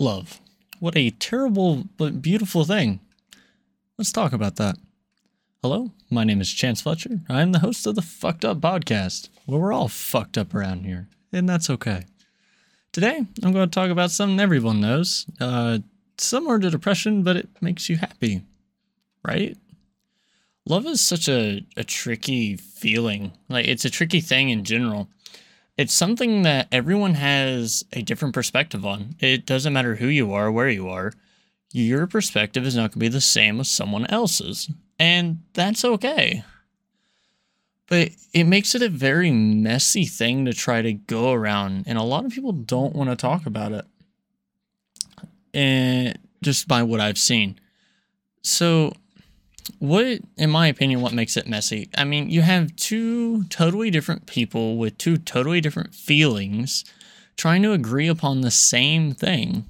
Love. 0.00 0.40
What 0.78 0.96
a 0.96 1.10
terrible 1.10 1.82
but 1.96 2.22
beautiful 2.22 2.64
thing. 2.64 3.00
Let's 3.96 4.12
talk 4.12 4.32
about 4.32 4.54
that. 4.54 4.76
Hello, 5.60 5.90
my 6.08 6.22
name 6.22 6.40
is 6.40 6.52
Chance 6.52 6.82
Fletcher. 6.82 7.22
I 7.28 7.42
am 7.42 7.50
the 7.50 7.58
host 7.58 7.84
of 7.84 7.96
the 7.96 8.02
Fucked 8.02 8.44
Up 8.44 8.60
Podcast, 8.60 9.28
where 9.46 9.58
we're 9.58 9.72
all 9.72 9.88
fucked 9.88 10.38
up 10.38 10.54
around 10.54 10.84
here, 10.84 11.08
and 11.32 11.48
that's 11.48 11.68
okay. 11.68 12.04
Today, 12.92 13.26
I'm 13.42 13.52
going 13.52 13.68
to 13.68 13.74
talk 13.74 13.90
about 13.90 14.12
something 14.12 14.38
everyone 14.38 14.80
knows. 14.80 15.26
Uh, 15.40 15.80
similar 16.16 16.60
to 16.60 16.70
depression, 16.70 17.24
but 17.24 17.36
it 17.36 17.48
makes 17.60 17.88
you 17.88 17.96
happy, 17.96 18.42
right? 19.24 19.56
Love 20.64 20.86
is 20.86 21.00
such 21.00 21.28
a, 21.28 21.66
a 21.76 21.82
tricky 21.82 22.56
feeling. 22.56 23.32
Like, 23.48 23.66
it's 23.66 23.84
a 23.84 23.90
tricky 23.90 24.20
thing 24.20 24.50
in 24.50 24.62
general 24.62 25.08
it's 25.78 25.94
something 25.94 26.42
that 26.42 26.66
everyone 26.72 27.14
has 27.14 27.84
a 27.92 28.02
different 28.02 28.34
perspective 28.34 28.84
on. 28.84 29.14
It 29.20 29.46
doesn't 29.46 29.72
matter 29.72 29.94
who 29.94 30.08
you 30.08 30.32
are, 30.32 30.50
where 30.50 30.68
you 30.68 30.88
are, 30.88 31.12
your 31.72 32.06
perspective 32.08 32.66
is 32.66 32.74
not 32.74 32.90
going 32.90 32.92
to 32.92 32.98
be 32.98 33.08
the 33.08 33.20
same 33.20 33.60
as 33.60 33.68
someone 33.68 34.06
else's. 34.06 34.68
And 34.98 35.42
that's 35.52 35.84
okay. 35.84 36.42
But 37.86 38.10
it 38.34 38.44
makes 38.44 38.74
it 38.74 38.82
a 38.82 38.88
very 38.88 39.30
messy 39.30 40.04
thing 40.04 40.44
to 40.44 40.52
try 40.52 40.82
to 40.82 40.92
go 40.92 41.32
around. 41.32 41.84
And 41.86 41.96
a 41.96 42.02
lot 42.02 42.24
of 42.24 42.32
people 42.32 42.52
don't 42.52 42.96
want 42.96 43.10
to 43.10 43.16
talk 43.16 43.46
about 43.46 43.72
it. 43.72 43.84
And 45.54 46.18
just 46.42 46.66
by 46.66 46.82
what 46.82 47.00
I've 47.00 47.18
seen. 47.18 47.58
So 48.42 48.92
what 49.78 50.20
in 50.36 50.50
my 50.50 50.66
opinion 50.66 51.00
what 51.00 51.12
makes 51.12 51.36
it 51.36 51.48
messy? 51.48 51.88
I 51.96 52.04
mean 52.04 52.30
you 52.30 52.42
have 52.42 52.74
two 52.76 53.44
totally 53.44 53.90
different 53.90 54.26
people 54.26 54.76
with 54.76 54.98
two 54.98 55.16
totally 55.16 55.60
different 55.60 55.94
feelings 55.94 56.84
trying 57.36 57.62
to 57.62 57.72
agree 57.72 58.08
upon 58.08 58.40
the 58.40 58.50
same 58.50 59.12
thing 59.12 59.64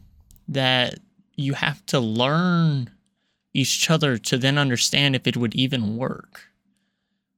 that 0.48 0.98
you 1.36 1.54
have 1.54 1.84
to 1.86 2.00
learn 2.00 2.90
each 3.54 3.90
other 3.90 4.16
to 4.18 4.38
then 4.38 4.58
understand 4.58 5.14
if 5.14 5.26
it 5.26 5.36
would 5.36 5.54
even 5.54 5.96
work 5.96 6.48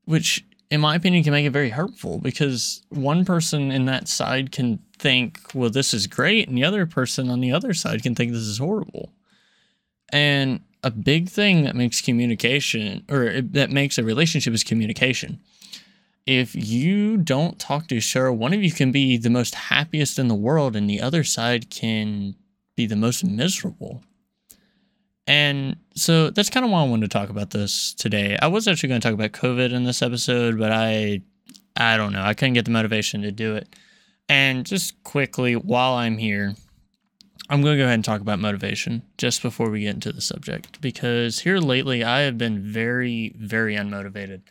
which 0.05 0.45
in 0.71 0.81
my 0.81 0.95
opinion 0.95 1.25
can 1.25 1.33
make 1.33 1.47
it 1.47 1.51
very 1.51 1.71
hurtful 1.71 2.19
because 2.19 2.83
one 2.89 3.25
person 3.25 3.73
in 3.73 3.87
that 3.87 4.09
side 4.09 4.53
can 4.53 4.79
think 4.99 5.41
well 5.55 5.71
this 5.71 5.93
is 5.93 6.07
great 6.07 6.49
and 6.49 6.57
the 6.57 6.65
other 6.65 6.87
person 6.87 7.29
on 7.29 7.41
the 7.41 7.53
other 7.53 7.75
side 7.75 8.03
can 8.03 8.15
think 8.15 8.33
this 8.33 8.43
is 8.43 8.59
horrible. 8.59 9.13
And 10.13 10.61
a 10.83 10.91
big 10.91 11.29
thing 11.29 11.65
that 11.65 11.77
makes 11.77 12.01
communication 12.01 13.05
or 13.09 13.41
that 13.41 13.71
makes 13.71 13.99
a 13.99 14.05
relationship 14.05 14.55
is 14.55 14.65
communication. 14.65 15.41
If 16.27 16.55
you 16.55 17.17
don't 17.17 17.59
talk 17.59 17.87
to 17.89 18.01
other, 18.01 18.33
one 18.33 18.53
of 18.53 18.63
you 18.63 18.73
can 18.73 18.93
be 18.93 19.17
the 19.17 19.31
most 19.31 19.55
happiest 19.55 20.19
in 20.19 20.29
the 20.29 20.35
world 20.35 20.77
and 20.77 20.89
the 20.89 21.01
other 21.01 21.25
side 21.25 21.71
can 21.71 22.35
be 22.77 22.87
the 22.87 22.97
most 22.97 23.25
miserable. 23.25 24.03
And 25.27 25.77
so 25.95 26.31
that's 26.31 26.51
kind 26.51 26.65
of 26.65 26.73
why 26.73 26.83
I 26.83 26.89
wanted 26.89 27.11
to 27.11 27.19
talk 27.19 27.29
about 27.31 27.51
this 27.51 27.95
today. 27.95 28.37
I 28.41 28.49
was 28.49 28.67
actually 28.67 28.89
going 28.89 29.01
to 29.01 29.07
talk 29.07 29.15
about 29.15 29.33
COVID 29.33 29.73
in 29.73 29.85
this 29.85 30.03
episode, 30.03 30.59
but 30.59 30.73
I 30.73 31.23
I 31.77 31.97
don't 31.97 32.13
know. 32.13 32.23
I 32.23 32.35
couldn't 32.35 32.55
get 32.55 32.65
the 32.65 32.71
motivation 32.71 33.23
to 33.23 33.33
do 33.33 33.55
it. 33.57 33.69
And 34.29 34.67
just 34.67 35.03
quickly 35.05 35.55
while 35.55 35.95
I'm 35.95 36.19
here, 36.19 36.55
I'm 37.51 37.63
going 37.63 37.77
to 37.77 37.83
go 37.83 37.85
ahead 37.85 37.95
and 37.95 38.05
talk 38.05 38.21
about 38.21 38.39
motivation 38.39 39.03
just 39.19 39.43
before 39.43 39.71
we 39.71 39.81
get 39.81 39.95
into 39.95 40.13
the 40.13 40.21
subject 40.21 40.81
because 40.81 41.41
here 41.41 41.59
lately 41.59 42.05
I 42.05 42.21
have 42.21 42.39
been 42.39 42.63
very, 42.63 43.35
very 43.37 43.75
unmotivated. 43.75 44.43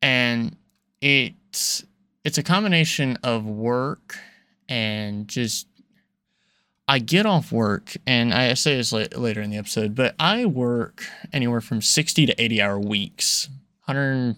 And 0.00 0.56
it's 1.02 1.84
it's 2.24 2.38
a 2.38 2.42
combination 2.42 3.18
of 3.22 3.44
work 3.44 4.16
and 4.70 5.28
just 5.28 5.66
I 6.88 6.98
get 6.98 7.26
off 7.26 7.52
work 7.52 7.94
and 8.06 8.32
I 8.32 8.54
say 8.54 8.76
this 8.76 8.92
later 8.92 9.42
in 9.42 9.50
the 9.50 9.58
episode, 9.58 9.94
but 9.94 10.14
I 10.18 10.46
work 10.46 11.04
anywhere 11.30 11.60
from 11.60 11.82
60 11.82 12.24
to 12.24 12.42
80 12.42 12.62
hour 12.62 12.80
weeks. 12.80 13.50
100 13.84 14.36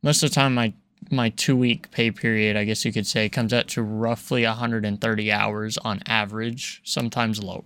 most 0.00 0.22
of 0.22 0.30
the 0.30 0.34
time 0.34 0.56
I 0.58 0.74
my 1.10 1.30
two 1.30 1.56
week 1.56 1.90
pay 1.90 2.10
period, 2.10 2.56
I 2.56 2.64
guess 2.64 2.84
you 2.84 2.92
could 2.92 3.06
say, 3.06 3.28
comes 3.28 3.52
out 3.52 3.68
to 3.68 3.82
roughly 3.82 4.44
130 4.44 5.32
hours 5.32 5.78
on 5.78 6.02
average, 6.06 6.80
sometimes 6.84 7.42
low. 7.42 7.64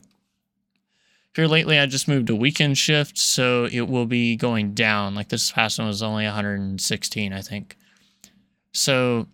Here 1.35 1.47
lately, 1.47 1.79
I 1.79 1.87
just 1.87 2.09
moved 2.09 2.27
to 2.27 2.35
weekend 2.35 2.77
shift, 2.77 3.17
so 3.17 3.69
it 3.71 3.83
will 3.83 4.07
be 4.07 4.37
going 4.37 4.75
down. 4.75 5.15
Like 5.15 5.29
this 5.29 5.53
past 5.53 5.79
one 5.79 5.87
was 5.87 6.03
only 6.03 6.25
116, 6.25 7.33
I 7.33 7.41
think. 7.41 7.77
So 8.73 9.27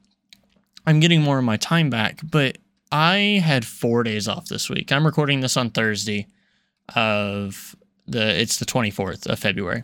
I'm 0.86 1.00
getting 1.00 1.22
more 1.22 1.38
of 1.38 1.44
my 1.44 1.56
time 1.56 1.88
back, 1.88 2.20
but 2.22 2.58
I 2.92 3.42
had 3.44 3.64
four 3.64 4.02
days 4.02 4.28
off 4.28 4.46
this 4.46 4.68
week. 4.68 4.92
I'm 4.92 5.06
recording 5.06 5.40
this 5.40 5.56
on 5.56 5.70
Thursday 5.70 6.26
of 6.94 7.74
the 8.06 8.40
it's 8.40 8.58
the 8.58 8.66
24th 8.66 9.26
of 9.26 9.38
February. 9.38 9.82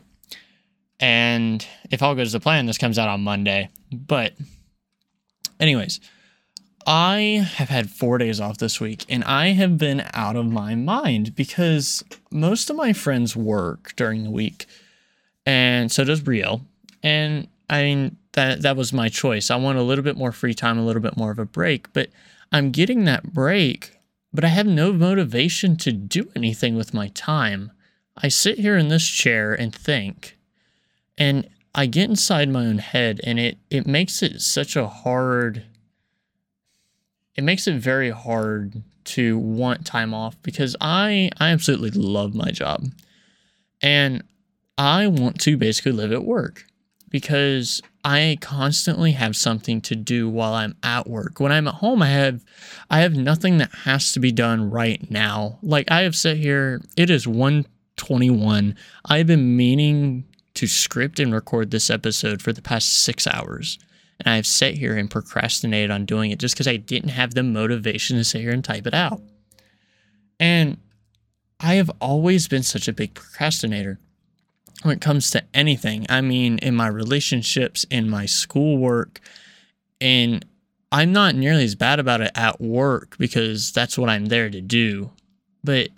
And 1.02 1.66
if 1.90 2.00
all 2.00 2.14
goes 2.14 2.30
to 2.30 2.40
plan, 2.40 2.66
this 2.66 2.78
comes 2.78 2.96
out 2.96 3.08
on 3.08 3.22
Monday. 3.22 3.70
But, 3.92 4.34
anyways, 5.58 5.98
I 6.86 7.44
have 7.56 7.68
had 7.68 7.90
four 7.90 8.18
days 8.18 8.40
off 8.40 8.58
this 8.58 8.80
week 8.80 9.04
and 9.08 9.24
I 9.24 9.48
have 9.48 9.76
been 9.76 10.04
out 10.14 10.36
of 10.36 10.46
my 10.46 10.76
mind 10.76 11.34
because 11.34 12.04
most 12.30 12.70
of 12.70 12.76
my 12.76 12.92
friends 12.92 13.34
work 13.34 13.94
during 13.96 14.22
the 14.22 14.30
week. 14.30 14.66
And 15.44 15.90
so 15.90 16.04
does 16.04 16.20
Brielle. 16.20 16.62
And 17.02 17.48
I 17.68 17.82
mean, 17.82 18.16
that, 18.34 18.62
that 18.62 18.76
was 18.76 18.92
my 18.92 19.08
choice. 19.08 19.50
I 19.50 19.56
want 19.56 19.78
a 19.78 19.82
little 19.82 20.04
bit 20.04 20.16
more 20.16 20.30
free 20.30 20.54
time, 20.54 20.78
a 20.78 20.86
little 20.86 21.02
bit 21.02 21.16
more 21.16 21.32
of 21.32 21.38
a 21.40 21.44
break. 21.44 21.92
But 21.92 22.10
I'm 22.52 22.70
getting 22.70 23.04
that 23.04 23.32
break, 23.32 23.98
but 24.32 24.44
I 24.44 24.48
have 24.48 24.66
no 24.66 24.92
motivation 24.92 25.76
to 25.78 25.90
do 25.90 26.30
anything 26.36 26.76
with 26.76 26.94
my 26.94 27.08
time. 27.08 27.72
I 28.16 28.28
sit 28.28 28.60
here 28.60 28.76
in 28.76 28.86
this 28.86 29.08
chair 29.08 29.52
and 29.52 29.74
think 29.74 30.38
and 31.22 31.48
I 31.72 31.86
get 31.86 32.10
inside 32.10 32.48
my 32.48 32.66
own 32.66 32.78
head 32.78 33.20
and 33.22 33.38
it 33.38 33.58
it 33.70 33.86
makes 33.86 34.22
it 34.22 34.40
such 34.40 34.74
a 34.76 34.88
hard 34.88 35.64
it 37.36 37.44
makes 37.44 37.66
it 37.66 37.76
very 37.76 38.10
hard 38.10 38.82
to 39.04 39.38
want 39.38 39.86
time 39.86 40.12
off 40.12 40.36
because 40.42 40.74
I 40.80 41.30
I 41.38 41.50
absolutely 41.50 41.90
love 41.90 42.34
my 42.34 42.50
job. 42.50 42.86
And 43.80 44.22
I 44.76 45.06
want 45.06 45.40
to 45.42 45.56
basically 45.56 45.92
live 45.92 46.12
at 46.12 46.24
work 46.24 46.64
because 47.08 47.80
I 48.04 48.38
constantly 48.40 49.12
have 49.12 49.36
something 49.36 49.80
to 49.82 49.94
do 49.96 50.28
while 50.28 50.54
I'm 50.54 50.76
at 50.82 51.08
work. 51.08 51.40
When 51.40 51.52
I'm 51.52 51.68
at 51.68 51.74
home, 51.74 52.02
I 52.02 52.08
have 52.08 52.44
I 52.90 53.00
have 53.00 53.14
nothing 53.14 53.58
that 53.58 53.72
has 53.84 54.12
to 54.12 54.20
be 54.20 54.32
done 54.32 54.70
right 54.70 55.08
now. 55.10 55.58
Like 55.62 55.90
I 55.90 56.00
have 56.02 56.16
sat 56.16 56.36
here, 56.36 56.80
it 56.96 57.10
is 57.10 57.28
121. 57.28 58.76
I've 59.04 59.26
been 59.26 59.56
meaning 59.56 60.24
to 60.62 60.68
script 60.68 61.18
and 61.18 61.34
record 61.34 61.72
this 61.72 61.90
episode 61.90 62.40
for 62.40 62.52
the 62.52 62.62
past 62.62 63.02
six 63.02 63.26
hours. 63.26 63.80
And 64.20 64.32
I've 64.32 64.46
sat 64.46 64.74
here 64.74 64.96
and 64.96 65.10
procrastinated 65.10 65.90
on 65.90 66.06
doing 66.06 66.30
it 66.30 66.38
just 66.38 66.54
because 66.54 66.68
I 66.68 66.76
didn't 66.76 67.08
have 67.08 67.34
the 67.34 67.42
motivation 67.42 68.16
to 68.16 68.22
sit 68.22 68.42
here 68.42 68.52
and 68.52 68.62
type 68.62 68.86
it 68.86 68.94
out. 68.94 69.20
And 70.38 70.76
I 71.58 71.74
have 71.74 71.90
always 72.00 72.46
been 72.46 72.62
such 72.62 72.86
a 72.86 72.92
big 72.92 73.12
procrastinator 73.14 73.98
when 74.84 74.94
it 74.94 75.00
comes 75.00 75.32
to 75.32 75.42
anything. 75.52 76.06
I 76.08 76.20
mean, 76.20 76.58
in 76.58 76.76
my 76.76 76.86
relationships, 76.86 77.84
in 77.90 78.08
my 78.08 78.26
schoolwork, 78.26 79.20
and 80.00 80.46
I'm 80.92 81.12
not 81.12 81.34
nearly 81.34 81.64
as 81.64 81.74
bad 81.74 81.98
about 81.98 82.20
it 82.20 82.30
at 82.36 82.60
work 82.60 83.18
because 83.18 83.72
that's 83.72 83.98
what 83.98 84.08
I'm 84.08 84.26
there 84.26 84.48
to 84.48 84.60
do. 84.60 85.10
But 85.64 85.88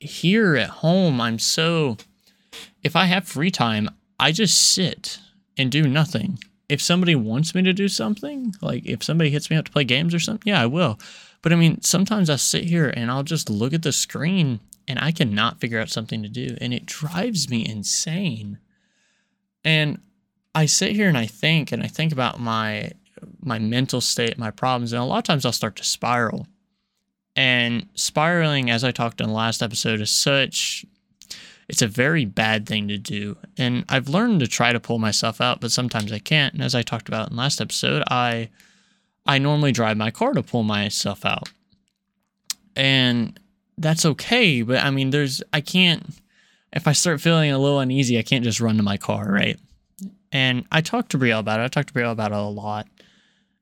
here 0.00 0.56
at 0.56 0.70
home, 0.70 1.20
I'm 1.20 1.38
so 1.38 1.98
if 2.86 2.94
I 2.94 3.06
have 3.06 3.26
free 3.26 3.50
time, 3.50 3.90
I 4.18 4.32
just 4.32 4.72
sit 4.72 5.18
and 5.56 5.70
do 5.70 5.86
nothing. 5.86 6.38
If 6.68 6.82
somebody 6.82 7.14
wants 7.14 7.54
me 7.54 7.62
to 7.62 7.72
do 7.72 7.88
something, 7.88 8.54
like 8.60 8.84
if 8.86 9.02
somebody 9.04 9.30
hits 9.30 9.50
me 9.50 9.56
up 9.56 9.66
to 9.66 9.72
play 9.72 9.84
games 9.84 10.14
or 10.14 10.18
something, 10.18 10.50
yeah, 10.50 10.62
I 10.62 10.66
will. 10.66 10.98
But 11.42 11.52
I 11.52 11.56
mean, 11.56 11.80
sometimes 11.82 12.28
I 12.28 12.36
sit 12.36 12.64
here 12.64 12.88
and 12.88 13.10
I'll 13.10 13.22
just 13.22 13.48
look 13.48 13.72
at 13.72 13.82
the 13.82 13.92
screen 13.92 14.60
and 14.88 14.98
I 14.98 15.12
cannot 15.12 15.60
figure 15.60 15.80
out 15.80 15.90
something 15.90 16.22
to 16.22 16.28
do. 16.28 16.56
And 16.60 16.74
it 16.74 16.86
drives 16.86 17.48
me 17.48 17.66
insane. 17.66 18.58
And 19.64 20.00
I 20.54 20.66
sit 20.66 20.92
here 20.92 21.08
and 21.08 21.18
I 21.18 21.26
think 21.26 21.70
and 21.70 21.82
I 21.82 21.86
think 21.86 22.12
about 22.12 22.40
my 22.40 22.92
my 23.40 23.58
mental 23.58 24.00
state, 24.00 24.38
my 24.38 24.50
problems, 24.50 24.92
and 24.92 25.00
a 25.00 25.04
lot 25.04 25.18
of 25.18 25.24
times 25.24 25.44
I'll 25.44 25.52
start 25.52 25.76
to 25.76 25.84
spiral. 25.84 26.46
And 27.34 27.88
spiraling, 27.94 28.70
as 28.70 28.82
I 28.82 28.90
talked 28.90 29.20
in 29.20 29.28
the 29.28 29.32
last 29.32 29.62
episode, 29.62 30.00
is 30.00 30.10
such 30.10 30.84
it's 31.68 31.82
a 31.82 31.88
very 31.88 32.24
bad 32.24 32.66
thing 32.66 32.88
to 32.88 32.98
do. 32.98 33.36
And 33.58 33.84
I've 33.88 34.08
learned 34.08 34.40
to 34.40 34.46
try 34.46 34.72
to 34.72 34.80
pull 34.80 34.98
myself 34.98 35.40
out, 35.40 35.60
but 35.60 35.72
sometimes 35.72 36.12
I 36.12 36.18
can't. 36.18 36.54
And 36.54 36.62
as 36.62 36.74
I 36.74 36.82
talked 36.82 37.08
about 37.08 37.30
in 37.30 37.36
last 37.36 37.60
episode, 37.60 38.02
I 38.08 38.50
I 39.26 39.38
normally 39.38 39.72
drive 39.72 39.96
my 39.96 40.10
car 40.10 40.32
to 40.34 40.42
pull 40.42 40.62
myself 40.62 41.24
out. 41.24 41.48
And 42.76 43.38
that's 43.78 44.06
okay, 44.06 44.62
but 44.62 44.82
I 44.82 44.90
mean 44.90 45.10
there's 45.10 45.42
I 45.52 45.60
can't 45.60 46.04
if 46.72 46.86
I 46.86 46.92
start 46.92 47.20
feeling 47.20 47.50
a 47.50 47.58
little 47.58 47.80
uneasy, 47.80 48.18
I 48.18 48.22
can't 48.22 48.44
just 48.44 48.60
run 48.60 48.76
to 48.76 48.82
my 48.82 48.96
car, 48.96 49.30
right? 49.30 49.58
And 50.30 50.66
I 50.70 50.82
talked 50.82 51.10
to 51.12 51.18
Brielle 51.18 51.40
about 51.40 51.60
it. 51.60 51.64
I 51.64 51.68
talked 51.68 51.88
to 51.88 51.94
Brielle 51.94 52.12
about 52.12 52.32
it 52.32 52.36
a 52.36 52.42
lot. 52.42 52.86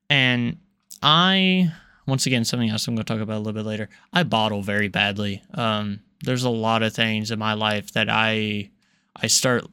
And 0.09 0.57
I 1.01 1.71
once 2.07 2.25
again, 2.25 2.45
something 2.45 2.69
else 2.69 2.87
I'm 2.87 2.95
going 2.95 3.03
to 3.03 3.13
talk 3.13 3.21
about 3.21 3.37
a 3.37 3.39
little 3.39 3.53
bit 3.53 3.65
later. 3.65 3.89
I 4.13 4.23
bottle 4.23 4.61
very 4.61 4.89
badly. 4.89 5.41
Um, 5.53 6.01
there's 6.25 6.43
a 6.43 6.49
lot 6.49 6.83
of 6.83 6.93
things 6.93 7.31
in 7.31 7.39
my 7.39 7.53
life 7.53 7.93
that 7.93 8.09
I 8.09 8.69
I 9.15 9.27
start 9.27 9.65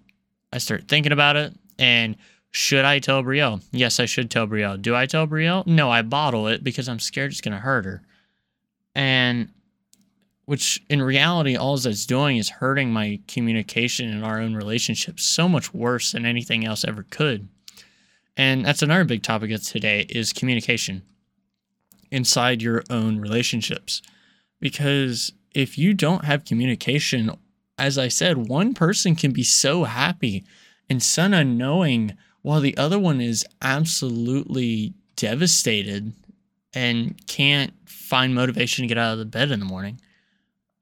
I 0.53 0.59
start 0.59 0.89
thinking 0.89 1.13
about 1.13 1.37
it 1.37 1.55
and 1.79 2.17
should 2.53 2.85
I 2.85 2.99
tell 2.99 3.23
Brielle? 3.23 3.63
Yes, 3.73 3.99
I 3.99 4.05
should 4.05 4.31
tell 4.31 4.47
Brielle. 4.47 4.81
Do 4.81 4.95
I 4.95 5.07
tell 5.07 5.27
Brielle? 5.27 5.67
No, 5.67 5.91
I 5.91 6.03
bottle 6.03 6.49
it 6.49 6.63
because 6.63 6.87
I'm 6.87 6.99
scared 6.99 7.33
it's 7.33 7.41
going 7.41 7.55
to 7.55 7.59
hurt 7.59 7.87
her. 7.87 8.03
And 8.95 9.49
which 10.45 10.83
in 10.91 11.01
reality, 11.01 11.57
all 11.57 11.79
that's 11.79 12.05
doing 12.05 12.37
is 12.37 12.51
hurting 12.51 12.93
my 12.93 13.21
communication 13.27 14.11
in 14.11 14.23
our 14.23 14.39
own 14.39 14.55
relationship 14.55 15.19
so 15.19 15.49
much 15.49 15.73
worse 15.73 16.13
than 16.13 16.27
anything 16.27 16.67
else 16.67 16.85
ever 16.85 17.05
could. 17.09 17.49
And 18.37 18.67
that's 18.67 18.83
another 18.83 19.05
big 19.05 19.23
topic 19.23 19.51
of 19.51 19.63
today 19.63 20.07
is 20.11 20.33
communication 20.35 21.03
inside 22.11 22.61
your 22.61 22.83
own 22.91 23.19
relationships. 23.19 24.03
Because 24.61 25.33
if 25.55 25.79
you 25.79 25.95
don't 25.95 26.25
have 26.25 26.45
communication, 26.45 27.31
as 27.79 27.99
I 27.99 28.09
said, 28.09 28.49
one 28.49 28.75
person 28.75 29.15
can 29.15 29.33
be 29.33 29.43
so 29.43 29.85
happy 29.85 30.45
and 30.89 31.03
so 31.03 31.25
unknowing 31.25 32.17
while 32.43 32.61
the 32.61 32.77
other 32.77 32.99
one 32.99 33.21
is 33.21 33.45
absolutely 33.61 34.95
devastated 35.17 36.13
and 36.75 37.27
can't 37.27 37.73
find 37.87 38.35
motivation 38.35 38.83
to 38.83 38.89
get 38.89 38.99
out 38.99 39.13
of 39.13 39.19
the 39.19 39.25
bed 39.25 39.51
in 39.51 39.61
the 39.61 39.67
morning. 39.67 40.01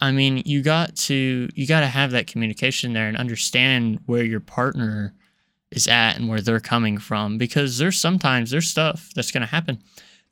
I 0.01 0.13
mean, 0.13 0.43
you 0.47 0.63
got 0.63 0.97
to 0.97 1.49
you 1.55 1.67
got 1.67 1.81
to 1.81 1.87
have 1.87 2.13
that 2.13 2.27
communication 2.27 2.93
there 2.93 3.09
and 3.09 3.17
understand 3.17 4.01
where 4.07 4.25
your 4.25 4.41
partner 4.41 5.15
is 5.71 5.87
at 5.87 6.17
and 6.17 6.29
where 6.29 6.41
they're 6.41 6.61
coming 6.61 6.99
from 6.99 7.39
because 7.39 7.79
there's 7.79 8.01
sometimes 8.01 8.51
there's 8.51 8.69
stuff 8.69 9.11
that's 9.15 9.31
going 9.31 9.43
to 9.43 9.47
happen 9.47 9.79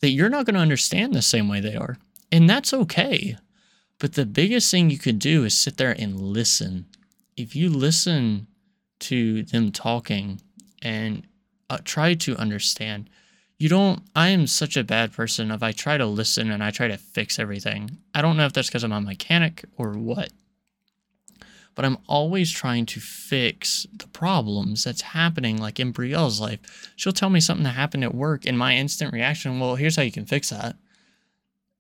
that 0.01 0.11
you're 0.11 0.31
not 0.31 0.47
going 0.47 0.55
to 0.55 0.61
understand 0.61 1.15
the 1.15 1.23
same 1.23 1.49
way 1.49 1.61
they 1.61 1.77
are. 1.77 1.99
And 2.33 2.49
that's 2.49 2.73
okay. 2.73 3.37
But 3.99 4.15
the 4.15 4.27
biggest 4.27 4.71
thing 4.71 4.91
you 4.91 4.99
could 4.99 5.19
do 5.19 5.45
is 5.45 5.59
sit 5.59 5.77
there 5.77 5.95
and 5.99 6.21
listen. 6.21 6.87
If 7.37 7.57
you 7.57 7.69
listen 7.69 8.47
to 9.01 9.43
them 9.43 9.73
talking 9.73 10.41
and 10.83 11.25
uh, 11.69 11.79
try 11.85 12.15
to 12.15 12.37
understand, 12.37 13.11
you 13.59 13.69
don't, 13.69 14.03
I 14.15 14.29
am 14.29 14.47
such 14.47 14.77
a 14.77 14.85
bad 14.85 15.13
person 15.13 15.51
if 15.51 15.65
I 15.65 15.73
try 15.73 15.99
to 15.99 16.07
listen 16.07 16.51
and 16.51 16.63
I 16.63 16.71
try 16.71 16.87
to 16.87 16.97
fix 16.97 17.41
everything. 17.41 17.99
I 18.15 18.23
don't 18.23 18.37
know 18.37 18.47
if 18.47 18.53
that's 18.53 18.69
because 18.69 18.85
I'm 18.85 18.93
a 18.93 19.01
mechanic 19.01 19.65
or 19.77 19.95
what, 19.95 20.31
but 21.75 21.85
I'm 21.85 21.99
always 22.07 22.53
trying 22.53 22.87
to 22.87 23.01
fix 23.01 23.85
the 23.93 24.07
problems 24.07 24.85
that's 24.85 25.01
happening. 25.01 25.59
Like 25.59 25.81
in 25.81 25.93
Brielle's 25.93 26.41
life, 26.41 26.93
she'll 26.95 27.13
tell 27.13 27.31
me 27.31 27.41
something 27.41 27.65
that 27.65 27.71
happened 27.71 28.05
at 28.05 28.15
work, 28.15 28.47
and 28.47 28.57
my 28.57 28.77
instant 28.77 29.13
reaction, 29.13 29.59
well, 29.59 29.75
here's 29.75 29.97
how 29.97 30.03
you 30.03 30.13
can 30.13 30.27
fix 30.27 30.51
that 30.51 30.77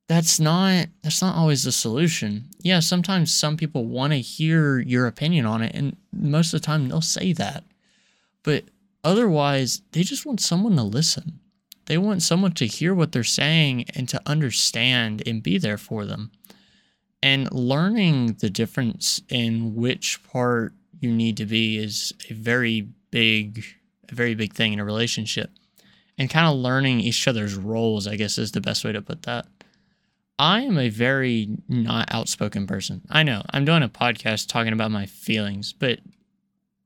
that's 0.08 0.40
not 0.40 0.87
that's 1.02 1.22
not 1.22 1.37
always 1.37 1.62
the 1.62 1.72
solution. 1.72 2.49
Yeah, 2.60 2.81
sometimes 2.81 3.32
some 3.32 3.56
people 3.56 3.84
want 3.84 4.14
to 4.14 4.20
hear 4.20 4.81
your 4.81 5.06
opinion 5.06 5.46
on 5.46 5.62
it 5.62 5.75
and 5.75 5.96
most 6.12 6.52
of 6.52 6.60
the 6.60 6.66
time 6.66 6.88
they'll 6.88 7.02
say 7.02 7.32
that. 7.34 7.64
But 8.43 8.64
otherwise, 9.05 9.82
they 9.93 10.02
just 10.02 10.25
want 10.25 10.40
someone 10.40 10.76
to 10.76 10.82
listen. 10.82 11.40
They 11.87 11.99
want 11.99 12.22
someone 12.22 12.52
to 12.52 12.66
hear 12.66 12.94
what 12.94 13.12
they're 13.12 13.25
saying 13.25 13.84
and 13.94 14.08
to 14.08 14.20
understand 14.26 15.22
and 15.26 15.43
be 15.43 15.58
there 15.58 15.78
for 15.78 16.05
them. 16.05 16.32
And 17.22 17.52
learning 17.52 18.37
the 18.40 18.50
difference 18.50 19.20
in 19.28 19.75
which 19.75 20.22
part 20.25 20.72
you 21.00 21.12
need 21.12 21.37
to 21.38 21.46
be 21.46 21.78
is 21.78 22.12
a 22.31 22.34
very 22.34 22.88
big 23.11 23.64
a 24.11 24.14
very 24.14 24.34
big 24.34 24.54
thing 24.54 24.72
in 24.72 24.81
a 24.81 24.84
relationship. 24.84 25.50
And 26.16 26.31
kind 26.31 26.46
of 26.46 26.56
learning 26.56 27.00
each 27.00 27.28
other's 27.28 27.54
roles, 27.54 28.06
I 28.06 28.16
guess 28.16 28.38
is 28.38 28.52
the 28.52 28.61
best 28.61 28.84
way 28.84 28.93
to 28.93 29.02
put 29.02 29.22
that. 29.22 29.46
I 30.38 30.61
am 30.61 30.79
a 30.79 30.88
very 30.88 31.49
not 31.69 32.08
outspoken 32.12 32.67
person. 32.67 33.02
I 33.11 33.25
know 33.25 33.43
I'm 33.50 33.64
doing 33.64 33.82
a 33.82 33.88
podcast 33.88 34.49
talking 34.49 34.73
about 34.73 34.90
my 34.90 35.06
feelings, 35.06 35.73
but 35.73 35.99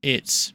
it's 0.02 0.52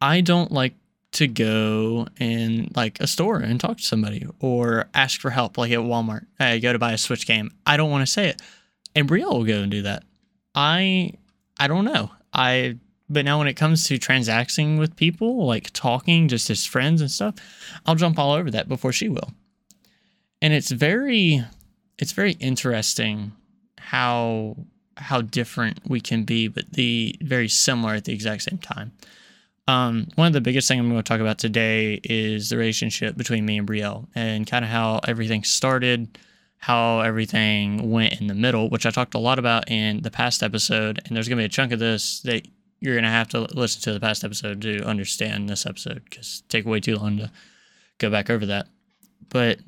I 0.00 0.20
don't 0.20 0.50
like 0.50 0.74
to 1.12 1.28
go 1.28 2.08
in 2.18 2.72
like 2.74 2.98
a 3.00 3.06
store 3.06 3.38
and 3.38 3.60
talk 3.60 3.76
to 3.76 3.84
somebody 3.84 4.26
or 4.40 4.88
ask 4.94 5.20
for 5.20 5.30
help 5.30 5.56
like 5.56 5.70
at 5.70 5.78
Walmart. 5.78 6.26
I 6.40 6.58
go 6.58 6.72
to 6.72 6.78
buy 6.78 6.92
a 6.92 6.98
Switch 6.98 7.24
game. 7.24 7.52
I 7.64 7.76
don't 7.76 7.90
want 7.90 8.04
to 8.04 8.12
say 8.12 8.28
it. 8.28 8.42
And 8.96 9.08
Brielle 9.08 9.32
will 9.32 9.44
go 9.44 9.60
and 9.60 9.70
do 9.70 9.82
that. 9.82 10.02
I 10.56 11.12
I 11.60 11.68
don't 11.68 11.84
know. 11.84 12.10
I 12.32 12.78
but 13.08 13.24
now 13.24 13.38
when 13.38 13.46
it 13.46 13.54
comes 13.54 13.86
to 13.86 13.98
transacting 13.98 14.76
with 14.76 14.96
people, 14.96 15.46
like 15.46 15.70
talking 15.72 16.26
just 16.26 16.50
as 16.50 16.66
friends 16.66 17.00
and 17.00 17.10
stuff, 17.10 17.36
I'll 17.86 17.94
jump 17.94 18.18
all 18.18 18.32
over 18.32 18.50
that 18.50 18.68
before 18.68 18.92
she 18.92 19.08
will 19.08 19.30
and 20.44 20.52
it's 20.52 20.70
very 20.70 21.42
it's 21.98 22.12
very 22.12 22.32
interesting 22.32 23.32
how 23.78 24.56
how 24.98 25.22
different 25.22 25.80
we 25.88 26.02
can 26.02 26.24
be, 26.24 26.48
but 26.48 26.70
the 26.70 27.16
very 27.22 27.48
similar 27.48 27.94
at 27.94 28.04
the 28.04 28.12
exact 28.12 28.42
same 28.42 28.58
time. 28.58 28.92
Um, 29.66 30.08
one 30.16 30.26
of 30.26 30.34
the 30.34 30.42
biggest 30.42 30.68
things 30.68 30.80
I'm 30.80 30.90
going 30.90 31.02
to 31.02 31.02
talk 31.02 31.20
about 31.20 31.38
today 31.38 31.98
is 32.04 32.50
the 32.50 32.58
relationship 32.58 33.16
between 33.16 33.46
me 33.46 33.56
and 33.56 33.66
Brielle 33.66 34.06
and 34.14 34.46
kind 34.46 34.66
of 34.66 34.70
how 34.70 35.00
everything 35.08 35.44
started, 35.44 36.18
how 36.58 37.00
everything 37.00 37.90
went 37.90 38.20
in 38.20 38.26
the 38.26 38.34
middle, 38.34 38.68
which 38.68 38.84
I 38.84 38.90
talked 38.90 39.14
a 39.14 39.18
lot 39.18 39.38
about 39.38 39.70
in 39.70 40.02
the 40.02 40.10
past 40.10 40.42
episode. 40.42 41.00
And 41.06 41.16
there's 41.16 41.26
going 41.26 41.38
to 41.38 41.42
be 41.42 41.46
a 41.46 41.48
chunk 41.48 41.72
of 41.72 41.78
this 41.78 42.20
that 42.20 42.46
you're 42.80 42.94
going 42.94 43.04
to 43.04 43.08
have 43.08 43.28
to 43.30 43.40
listen 43.54 43.80
to 43.84 43.94
the 43.94 44.00
past 44.00 44.22
episode 44.22 44.60
to 44.60 44.84
understand 44.84 45.48
this 45.48 45.64
episode 45.64 46.04
because 46.04 46.42
take 46.50 46.66
way 46.66 46.80
too 46.80 46.96
long 46.96 47.16
to 47.16 47.30
go 47.96 48.10
back 48.10 48.28
over 48.28 48.44
that. 48.44 48.66
But 49.30 49.58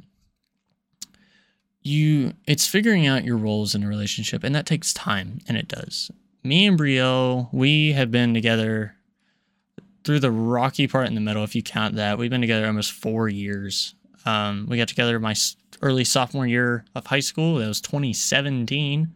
you 1.87 2.33
it's 2.47 2.67
figuring 2.67 3.06
out 3.06 3.25
your 3.25 3.37
roles 3.37 3.75
in 3.75 3.83
a 3.83 3.88
relationship 3.88 4.44
and 4.44 4.55
that 4.55 4.67
takes 4.67 4.93
time 4.93 5.38
and 5.49 5.56
it 5.56 5.69
does. 5.69 6.11
Me 6.43 6.67
and 6.67 6.79
brielle 6.79 7.49
we 7.53 7.93
have 7.93 8.11
been 8.11 8.35
together 8.35 8.94
through 10.05 10.21
the 10.21 10.31
rocky 10.31 10.87
part 10.87 11.06
in 11.09 11.15
the 11.15 11.21
middle 11.21 11.44
if 11.44 11.55
you 11.55 11.62
count 11.62 11.97
that. 11.97 12.19
We've 12.19 12.31
been 12.31 12.41
together 12.41 12.67
almost 12.67 12.93
four 12.93 13.29
years. 13.29 13.94
Um, 14.25 14.67
we 14.69 14.77
got 14.77 14.88
together 14.88 15.19
my 15.19 15.35
early 15.83 16.05
sophomore 16.05 16.47
year 16.47 16.85
of 16.94 17.06
high 17.06 17.21
school. 17.21 17.56
That 17.56 17.69
was 17.69 17.81
2017 17.81 19.15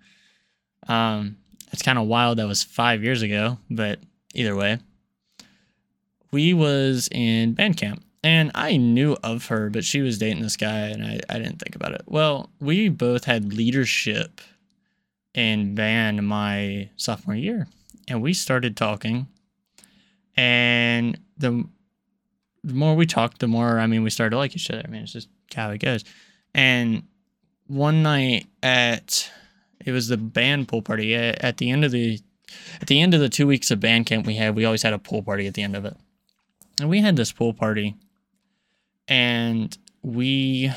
um, 0.89 1.37
it's 1.73 1.83
kind 1.83 1.99
of 1.99 2.07
wild 2.07 2.39
that 2.39 2.47
was 2.47 2.63
five 2.63 3.03
years 3.03 3.23
ago 3.23 3.59
but 3.69 4.01
either 4.35 4.57
way 4.57 4.79
we 6.33 6.55
was 6.55 7.09
in 7.13 7.55
band 7.55 7.77
camp 7.77 8.03
and 8.23 8.51
I 8.55 8.77
knew 8.77 9.17
of 9.23 9.47
her, 9.47 9.71
but 9.71 9.85
she 9.85 10.03
was 10.03 10.19
dating 10.19 10.43
this 10.43 10.57
guy, 10.57 10.89
and 10.89 11.05
I, 11.05 11.21
I 11.29 11.39
didn't 11.39 11.59
think 11.59 11.75
about 11.75 11.93
it. 11.93 12.03
Well, 12.07 12.51
we 12.61 12.89
both 12.89 13.25
had 13.25 13.53
leadership 13.55 14.41
in 15.35 15.75
band 15.75 16.27
my 16.27 16.91
sophomore 16.97 17.35
year, 17.35 17.67
and 18.09 18.21
we 18.21 18.35
started 18.35 18.77
talking. 18.77 19.27
And 20.37 21.19
the, 21.39 21.65
the 22.63 22.75
more 22.75 22.95
we 22.95 23.07
talked, 23.07 23.39
the 23.39 23.49
more 23.49 23.79
I 23.79 23.87
mean, 23.87 24.03
we 24.03 24.11
started 24.11 24.31
to 24.31 24.39
like 24.39 24.55
each 24.55 24.71
other. 24.71 24.83
I 24.85 24.91
mean, 24.91 25.03
it's 25.03 25.13
just 25.13 25.29
how 25.55 25.71
it 25.71 25.79
goes. 25.79 26.05
And 26.55 27.05
one 27.69 28.03
night 28.03 28.47
at 28.63 29.31
it 29.85 29.93
was 29.93 30.09
the 30.09 30.17
band 30.17 30.69
pool 30.69 30.83
party 30.83 31.15
at, 31.15 31.43
at 31.43 31.57
the 31.57 31.71
end 31.71 31.85
of 31.85 31.91
the 31.91 32.21
at 32.81 32.89
the 32.89 33.01
end 33.01 33.15
of 33.15 33.21
the 33.21 33.29
two 33.29 33.47
weeks 33.47 33.71
of 33.71 33.81
band 33.81 34.07
camp 34.07 34.27
we 34.27 34.35
had. 34.35 34.57
We 34.57 34.65
always 34.65 34.83
had 34.83 34.93
a 34.93 34.99
pool 34.99 35.23
party 35.23 35.47
at 35.47 35.55
the 35.55 35.63
end 35.63 35.77
of 35.77 35.85
it, 35.85 35.97
and 36.81 36.91
we 36.91 37.01
had 37.01 37.17
this 37.17 37.33
pool 37.33 37.55
party 37.55 37.95
and 39.11 39.77
we 40.03 40.73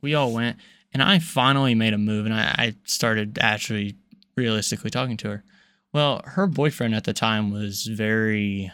we 0.00 0.14
all 0.14 0.32
went 0.32 0.56
and 0.92 1.02
I 1.02 1.20
finally 1.20 1.74
made 1.74 1.92
a 1.92 1.98
move 1.98 2.26
and 2.26 2.34
I, 2.34 2.54
I 2.58 2.74
started 2.84 3.38
actually 3.40 3.94
realistically 4.36 4.90
talking 4.90 5.16
to 5.18 5.28
her. 5.28 5.44
Well, 5.92 6.22
her 6.24 6.46
boyfriend 6.46 6.94
at 6.94 7.04
the 7.04 7.12
time 7.12 7.52
was 7.52 7.86
very 7.86 8.72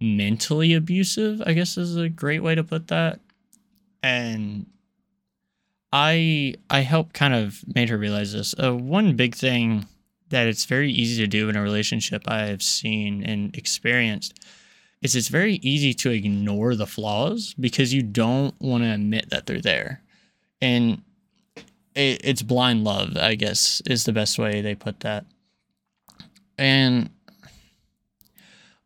mentally 0.00 0.74
abusive, 0.74 1.42
I 1.44 1.54
guess 1.54 1.76
is 1.76 1.96
a 1.96 2.08
great 2.08 2.42
way 2.42 2.54
to 2.54 2.62
put 2.62 2.88
that. 2.88 3.20
And 4.02 4.66
I 5.92 6.54
I 6.68 6.80
helped 6.80 7.14
kind 7.14 7.34
of 7.34 7.64
made 7.74 7.88
her 7.88 7.98
realize 7.98 8.32
this. 8.32 8.54
Uh, 8.62 8.74
one 8.76 9.16
big 9.16 9.34
thing 9.34 9.86
that 10.28 10.46
it's 10.46 10.64
very 10.64 10.92
easy 10.92 11.20
to 11.22 11.26
do 11.26 11.48
in 11.48 11.56
a 11.56 11.62
relationship 11.62 12.22
I 12.26 12.46
have 12.46 12.62
seen 12.62 13.24
and 13.24 13.56
experienced 13.56 14.38
is 15.02 15.16
it's 15.16 15.28
very 15.28 15.54
easy 15.56 15.94
to 15.94 16.10
ignore 16.10 16.74
the 16.74 16.86
flaws 16.86 17.54
because 17.58 17.94
you 17.94 18.02
don't 18.02 18.54
want 18.60 18.84
to 18.84 18.92
admit 18.92 19.30
that 19.30 19.46
they're 19.46 19.60
there. 19.60 20.02
And 20.60 21.02
it, 21.94 22.20
it's 22.22 22.42
blind 22.42 22.84
love, 22.84 23.16
I 23.16 23.34
guess, 23.34 23.80
is 23.86 24.04
the 24.04 24.12
best 24.12 24.38
way 24.38 24.60
they 24.60 24.74
put 24.74 25.00
that. 25.00 25.24
And 26.58 27.10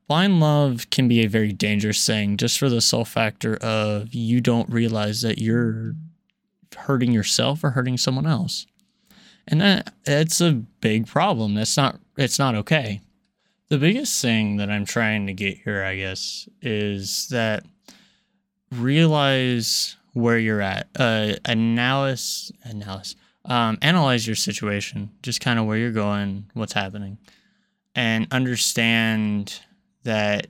blind 0.07 0.39
love 0.39 0.89
can 0.91 1.09
be 1.09 1.25
a 1.25 1.29
very 1.29 1.53
dangerous 1.53 2.07
thing 2.07 2.37
just 2.37 2.59
for 2.59 2.69
the 2.69 2.81
sole 2.81 3.05
factor 3.05 3.57
of 3.57 4.15
you 4.15 4.41
don't 4.41 4.71
realize 4.71 5.23
that 5.23 5.39
you're 5.39 5.95
hurting 6.77 7.13
yourself 7.13 7.65
or 7.65 7.71
hurting 7.71 7.99
someone 7.99 8.27
else. 8.27 8.67
And 9.47 9.61
that 9.61 9.93
it's 10.05 10.41
a 10.41 10.53
big 10.53 11.07
problem. 11.07 11.55
That's 11.55 11.77
not 11.77 11.99
it's 12.17 12.39
not 12.39 12.55
okay. 12.55 13.01
The 13.69 13.79
biggest 13.79 14.21
thing 14.21 14.57
that 14.59 14.71
I'm 14.71 14.85
trying 14.85 15.27
to 15.27 15.33
get 15.33 15.59
here, 15.59 15.83
I 15.83 15.97
guess, 15.97 16.49
is 16.61 17.29
that 17.29 17.65
realize 18.71 19.97
where 20.13 20.39
you're 20.39 20.61
at. 20.61 20.89
Uh, 20.97 21.35
analysis, 21.45 22.53
analysis, 22.63 23.17
um, 23.47 23.79
analyze 23.83 24.27
your 24.27 24.37
situation, 24.37 25.11
just 25.23 25.41
kind 25.41 25.59
of 25.59 25.67
where 25.67 25.77
you're 25.79 25.93
going, 25.93 26.51
what's 26.55 26.73
happening, 26.73 27.19
and 27.95 28.27
understand 28.31 29.61
that 30.05 30.47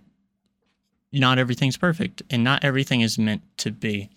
not 1.13 1.39
everything's 1.39 1.77
perfect 1.77 2.23
and 2.31 2.43
not 2.43 2.65
everything 2.65 3.01
is 3.01 3.19
meant 3.19 3.43
to 3.59 3.71
be. 3.71 4.11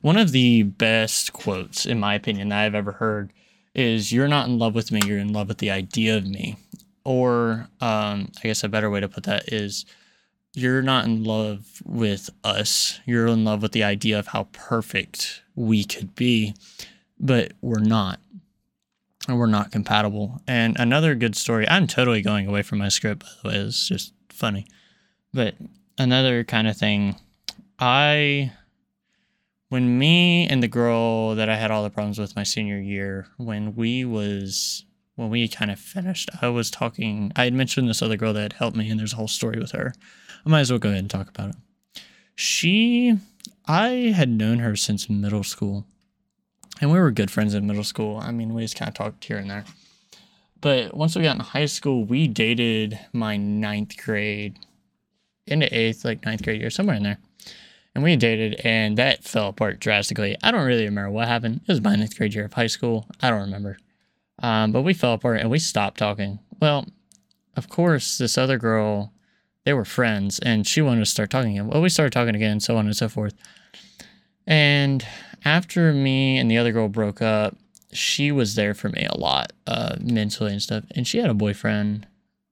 One 0.00 0.16
of 0.16 0.32
the 0.32 0.64
best 0.64 1.32
quotes, 1.32 1.86
in 1.86 2.00
my 2.00 2.14
opinion, 2.14 2.48
that 2.48 2.64
I've 2.64 2.74
ever 2.74 2.92
heard 2.92 3.32
is 3.74 4.12
You're 4.12 4.28
not 4.28 4.48
in 4.48 4.58
love 4.58 4.74
with 4.74 4.92
me, 4.92 5.00
you're 5.06 5.18
in 5.18 5.32
love 5.32 5.48
with 5.48 5.58
the 5.58 5.70
idea 5.70 6.16
of 6.16 6.26
me. 6.26 6.56
Or, 7.04 7.68
um, 7.80 8.30
I 8.38 8.48
guess 8.48 8.62
a 8.64 8.68
better 8.68 8.90
way 8.90 9.00
to 9.00 9.08
put 9.08 9.24
that 9.24 9.52
is, 9.52 9.84
You're 10.54 10.82
not 10.82 11.06
in 11.06 11.24
love 11.24 11.82
with 11.84 12.28
us, 12.44 13.00
you're 13.06 13.26
in 13.26 13.44
love 13.44 13.62
with 13.62 13.72
the 13.72 13.84
idea 13.84 14.18
of 14.18 14.28
how 14.28 14.48
perfect 14.52 15.42
we 15.54 15.82
could 15.84 16.14
be, 16.14 16.54
but 17.18 17.52
we're 17.62 17.78
not. 17.78 18.20
And 19.28 19.38
we're 19.38 19.46
not 19.46 19.70
compatible. 19.72 20.42
And 20.46 20.76
another 20.78 21.14
good 21.14 21.36
story, 21.36 21.66
I'm 21.68 21.86
totally 21.86 22.22
going 22.22 22.48
away 22.48 22.62
from 22.62 22.78
my 22.78 22.88
script, 22.88 23.22
by 23.22 23.28
the 23.42 23.48
way, 23.48 23.64
it's 23.64 23.88
just 23.88 24.12
funny. 24.28 24.66
But 25.32 25.54
another 25.96 26.44
kind 26.44 26.68
of 26.68 26.76
thing, 26.76 27.16
I 27.78 28.52
when 29.68 29.98
me 29.98 30.46
and 30.48 30.62
the 30.62 30.68
girl 30.68 31.34
that 31.34 31.48
I 31.48 31.56
had 31.56 31.70
all 31.70 31.82
the 31.82 31.88
problems 31.88 32.18
with 32.18 32.36
my 32.36 32.42
senior 32.42 32.78
year, 32.78 33.28
when 33.38 33.74
we 33.74 34.04
was 34.04 34.84
when 35.16 35.30
we 35.30 35.48
kind 35.48 35.70
of 35.70 35.78
finished, 35.78 36.30
I 36.40 36.48
was 36.48 36.70
talking. 36.70 37.32
I 37.36 37.44
had 37.44 37.54
mentioned 37.54 37.88
this 37.88 38.02
other 38.02 38.16
girl 38.16 38.32
that 38.32 38.54
helped 38.54 38.76
me, 38.76 38.90
and 38.90 38.98
there's 38.98 39.12
a 39.12 39.16
whole 39.16 39.28
story 39.28 39.58
with 39.58 39.72
her. 39.72 39.92
I 40.44 40.48
might 40.48 40.60
as 40.60 40.70
well 40.70 40.78
go 40.78 40.88
ahead 40.88 41.00
and 41.00 41.10
talk 41.10 41.28
about 41.28 41.50
it. 41.50 41.56
She, 42.34 43.16
I 43.66 44.12
had 44.16 44.28
known 44.28 44.58
her 44.58 44.74
since 44.76 45.10
middle 45.10 45.44
school, 45.44 45.84
and 46.80 46.90
we 46.90 46.98
were 46.98 47.10
good 47.10 47.30
friends 47.30 47.54
in 47.54 47.66
middle 47.66 47.84
school. 47.84 48.18
I 48.18 48.32
mean, 48.32 48.54
we 48.54 48.62
just 48.62 48.76
kind 48.76 48.88
of 48.88 48.94
talked 48.94 49.24
here 49.24 49.38
and 49.38 49.50
there. 49.50 49.64
But 50.60 50.94
once 50.96 51.16
we 51.16 51.22
got 51.22 51.36
in 51.36 51.42
high 51.42 51.66
school, 51.66 52.04
we 52.04 52.28
dated 52.28 52.98
my 53.12 53.36
ninth 53.36 53.96
grade 53.96 54.58
into 55.46 55.72
eighth, 55.76 56.04
like 56.04 56.24
ninth 56.24 56.42
grade 56.42 56.60
year, 56.60 56.70
somewhere 56.70 56.96
in 56.96 57.02
there 57.02 57.18
and 57.94 58.02
we 58.02 58.16
dated, 58.16 58.60
and 58.64 58.96
that 58.96 59.24
fell 59.24 59.48
apart 59.48 59.80
drastically. 59.80 60.36
I 60.42 60.50
don't 60.50 60.66
really 60.66 60.84
remember 60.84 61.10
what 61.10 61.28
happened. 61.28 61.60
It 61.62 61.68
was 61.68 61.80
my 61.80 61.94
ninth 61.94 62.16
grade 62.16 62.34
year 62.34 62.46
of 62.46 62.52
high 62.54 62.66
school. 62.66 63.06
I 63.20 63.30
don't 63.30 63.42
remember. 63.42 63.76
Um, 64.42 64.72
but 64.72 64.82
we 64.82 64.92
fell 64.92 65.14
apart 65.14 65.40
and 65.40 65.50
we 65.50 65.58
stopped 65.58 65.98
talking. 65.98 66.40
Well, 66.60 66.86
of 67.56 67.68
course, 67.68 68.18
this 68.18 68.36
other 68.36 68.58
girl, 68.58 69.12
they 69.64 69.72
were 69.72 69.84
friends, 69.84 70.38
and 70.40 70.66
she 70.66 70.82
wanted 70.82 71.00
to 71.00 71.06
start 71.06 71.30
talking 71.30 71.52
again. 71.52 71.68
Well, 71.68 71.82
we 71.82 71.88
started 71.88 72.12
talking 72.12 72.34
again, 72.34 72.60
so 72.60 72.76
on 72.76 72.86
and 72.86 72.96
so 72.96 73.08
forth. 73.08 73.34
And 74.46 75.06
after 75.44 75.92
me 75.92 76.38
and 76.38 76.50
the 76.50 76.58
other 76.58 76.72
girl 76.72 76.88
broke 76.88 77.22
up, 77.22 77.56
she 77.92 78.32
was 78.32 78.54
there 78.54 78.74
for 78.74 78.88
me 78.88 79.06
a 79.08 79.18
lot, 79.18 79.52
uh, 79.66 79.96
mentally 80.00 80.52
and 80.52 80.62
stuff. 80.62 80.84
And 80.92 81.06
she 81.06 81.18
had 81.18 81.30
a 81.30 81.34
boyfriend, 81.34 82.06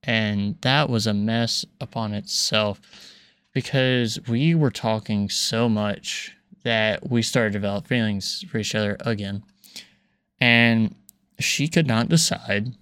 and 0.04 0.60
that 0.60 0.88
was 0.88 1.06
a 1.06 1.14
mess 1.14 1.64
upon 1.80 2.12
itself 2.12 2.80
because 3.52 4.18
we 4.28 4.54
were 4.54 4.70
talking 4.70 5.28
so 5.28 5.68
much 5.68 6.36
that 6.62 7.10
we 7.10 7.22
started 7.22 7.52
to 7.52 7.58
develop 7.58 7.86
feelings 7.86 8.44
for 8.50 8.58
each 8.58 8.74
other 8.74 8.96
again. 9.00 9.42
And 10.40 10.94
she 11.42 11.68
could 11.68 11.86
not 11.86 12.08
decide 12.08 12.74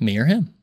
me 0.00 0.18
or 0.18 0.26
him. 0.26 0.54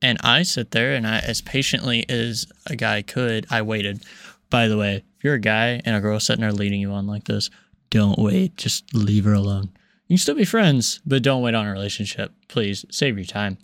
And 0.00 0.18
I 0.22 0.42
sit 0.42 0.70
there 0.70 0.94
and 0.94 1.06
I, 1.06 1.18
as 1.18 1.40
patiently 1.40 2.08
as 2.08 2.46
a 2.66 2.76
guy 2.76 3.02
could, 3.02 3.46
I 3.50 3.62
waited. 3.62 4.04
By 4.50 4.68
the 4.68 4.76
way, 4.76 5.04
if 5.16 5.24
you're 5.24 5.34
a 5.34 5.40
guy 5.40 5.80
and 5.84 5.96
a 5.96 6.00
girl 6.00 6.20
sitting 6.20 6.42
there 6.42 6.52
leading 6.52 6.80
you 6.80 6.92
on 6.92 7.06
like 7.06 7.24
this, 7.24 7.50
don't 7.90 8.18
wait. 8.18 8.56
Just 8.56 8.94
leave 8.94 9.24
her 9.24 9.32
alone. 9.32 9.70
You 10.06 10.14
can 10.14 10.18
still 10.18 10.34
be 10.36 10.44
friends, 10.44 11.00
but 11.04 11.22
don't 11.22 11.42
wait 11.42 11.54
on 11.54 11.66
a 11.66 11.72
relationship. 11.72 12.32
Please 12.48 12.84
save 12.90 13.18
your 13.18 13.26
time. 13.26 13.58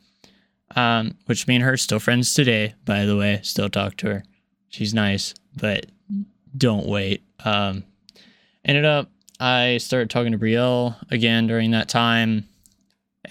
Um, 0.77 1.17
which 1.27 1.47
me 1.47 1.55
and 1.55 1.65
her 1.65 1.77
still 1.77 2.01
friends 2.01 2.35
today, 2.35 2.75
by 2.85 3.05
the 3.05 3.17
way. 3.17 3.41
Still 3.43 3.69
talk 3.69 3.97
to 3.99 4.09
her. 4.09 4.25
She's 4.69 4.93
nice, 4.93 5.35
but 5.57 5.87
don't 6.57 6.87
wait. 6.87 7.23
Um, 7.45 7.85
ended 8.65 8.85
up, 8.85 9.09
I 9.39 9.79
started 9.79 10.11
talking 10.11 10.33
to 10.33 10.39
Brielle 10.39 10.97
again 11.11 11.47
during 11.47 11.71
that 11.71 11.89
time, 11.89 12.49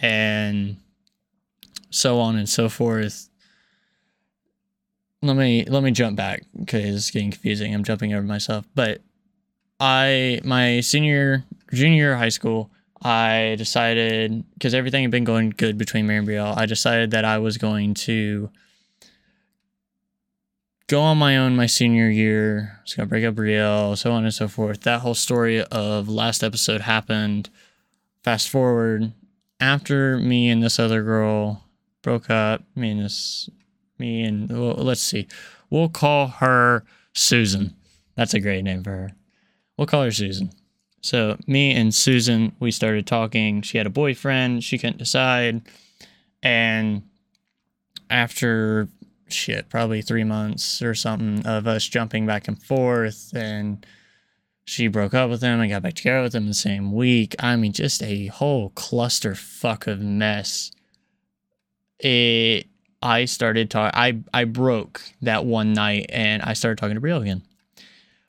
and 0.01 0.77
so 1.89 2.19
on 2.19 2.35
and 2.35 2.49
so 2.49 2.69
forth. 2.69 3.29
Let 5.21 5.37
me 5.37 5.63
let 5.65 5.83
me 5.83 5.91
jump 5.91 6.17
back 6.17 6.43
because 6.59 6.95
it's 6.95 7.11
getting 7.11 7.31
confusing. 7.31 7.73
I'm 7.73 7.83
jumping 7.83 8.13
over 8.13 8.23
myself, 8.23 8.65
but 8.75 9.01
I 9.79 10.41
my 10.43 10.81
senior 10.81 11.45
junior 11.71 11.95
year 11.95 12.15
high 12.17 12.29
school, 12.29 12.71
I 13.01 13.55
decided 13.57 14.43
because 14.53 14.73
everything 14.73 15.03
had 15.03 15.11
been 15.11 15.23
going 15.23 15.51
good 15.51 15.77
between 15.77 16.07
me 16.07 16.17
and 16.17 16.27
Brielle, 16.27 16.57
I 16.57 16.65
decided 16.65 17.11
that 17.11 17.25
I 17.25 17.37
was 17.37 17.57
going 17.57 17.93
to 17.95 18.49
go 20.87 21.01
on 21.01 21.17
my 21.17 21.37
own 21.37 21.55
my 21.55 21.67
senior 21.67 22.09
year. 22.09 22.77
I 22.79 22.81
was 22.83 22.93
gonna 22.93 23.07
break 23.07 23.23
up 23.23 23.35
Brielle, 23.35 23.97
so 23.97 24.11
on 24.11 24.25
and 24.25 24.33
so 24.33 24.49
forth. 24.49 24.81
That 24.81 25.01
whole 25.01 25.15
story 25.15 25.63
of 25.63 26.09
last 26.09 26.43
episode 26.43 26.81
happened. 26.81 27.49
Fast 28.23 28.49
forward 28.49 29.13
after 29.63 30.17
me 30.17 30.49
and 30.49 30.61
this 30.61 30.77
other 30.77 31.01
girl 31.03 31.63
broke 32.01 32.29
up. 32.29 32.61
Me 32.75 32.91
and 32.91 32.99
this, 32.99 33.49
me 33.97 34.23
and 34.23 34.49
well, 34.49 34.73
let's 34.73 35.01
see, 35.01 35.25
we'll 35.69 35.87
call 35.87 36.27
her 36.27 36.83
Susan. 37.13 37.73
That's 38.15 38.33
a 38.33 38.41
great 38.41 38.63
name 38.63 38.83
for 38.83 38.91
her. 38.91 39.11
We'll 39.77 39.87
call 39.87 40.03
her 40.03 40.11
Susan. 40.11 40.51
So 41.01 41.37
me 41.47 41.73
and 41.73 41.95
Susan, 41.95 42.53
we 42.59 42.71
started 42.71 43.07
talking. 43.07 43.61
She 43.61 43.77
had 43.77 43.87
a 43.87 43.89
boyfriend. 43.89 44.63
She 44.65 44.77
couldn't 44.77 44.97
decide, 44.97 45.61
and 46.41 47.03
after 48.09 48.89
shit, 49.29 49.69
probably 49.69 50.01
three 50.01 50.25
months 50.25 50.81
or 50.81 50.93
something 50.93 51.45
of 51.45 51.67
us 51.67 51.87
jumping 51.87 52.25
back 52.25 52.49
and 52.49 52.61
forth. 52.61 53.31
And 53.33 53.85
she 54.65 54.87
broke 54.87 55.13
up 55.13 55.29
with 55.29 55.41
him 55.41 55.59
and 55.59 55.69
got 55.69 55.81
back 55.81 55.95
together 55.95 56.23
with 56.23 56.35
him 56.35 56.47
the 56.47 56.53
same 56.53 56.91
week. 56.93 57.35
I 57.39 57.55
mean, 57.55 57.73
just 57.73 58.01
a 58.03 58.27
whole 58.27 58.71
clusterfuck 58.71 59.87
of 59.87 59.99
mess. 59.99 60.71
It, 61.99 62.67
I 63.01 63.25
started 63.25 63.69
talking, 63.69 63.99
I, 63.99 64.23
I 64.33 64.45
broke 64.45 65.01
that 65.21 65.45
one 65.45 65.73
night 65.73 66.07
and 66.09 66.41
I 66.41 66.53
started 66.53 66.77
talking 66.77 66.95
to 66.95 67.01
Brielle 67.01 67.21
again. 67.21 67.43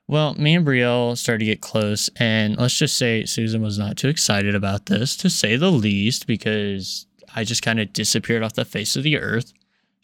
Well, 0.07 0.35
me 0.35 0.55
and 0.55 0.67
Brielle 0.67 1.17
started 1.17 1.38
to 1.38 1.45
get 1.47 1.62
close, 1.62 2.11
and 2.17 2.59
let's 2.59 2.76
just 2.76 2.99
say 2.99 3.25
Susan 3.25 3.62
was 3.62 3.79
not 3.79 3.97
too 3.97 4.09
excited 4.09 4.55
about 4.55 4.85
this, 4.85 5.17
to 5.17 5.31
say 5.31 5.57
the 5.57 5.73
least, 5.73 6.26
because 6.26 7.07
I 7.35 7.43
just 7.45 7.62
kind 7.62 7.81
of 7.81 7.91
disappeared 7.95 8.43
off 8.43 8.53
the 8.53 8.67
face 8.67 8.97
of 8.97 9.03
the 9.03 9.17
earth 9.19 9.55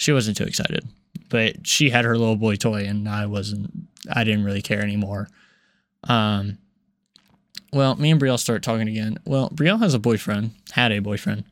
she 0.00 0.12
wasn't 0.12 0.38
too 0.38 0.44
excited. 0.44 0.88
But 1.28 1.66
she 1.66 1.90
had 1.90 2.06
her 2.06 2.16
little 2.16 2.36
boy 2.36 2.56
toy, 2.56 2.86
and 2.86 3.06
I 3.06 3.26
wasn't. 3.26 3.70
I 4.10 4.24
didn't 4.24 4.44
really 4.44 4.62
care 4.62 4.80
anymore. 4.80 5.28
Um. 6.04 6.58
Well, 7.72 7.94
me 7.94 8.10
and 8.10 8.20
Brielle 8.20 8.38
start 8.38 8.64
talking 8.64 8.88
again. 8.88 9.18
Well, 9.24 9.48
Brielle 9.50 9.78
has 9.78 9.94
a 9.94 10.00
boyfriend, 10.00 10.50
had 10.72 10.90
a 10.90 10.98
boyfriend 10.98 11.44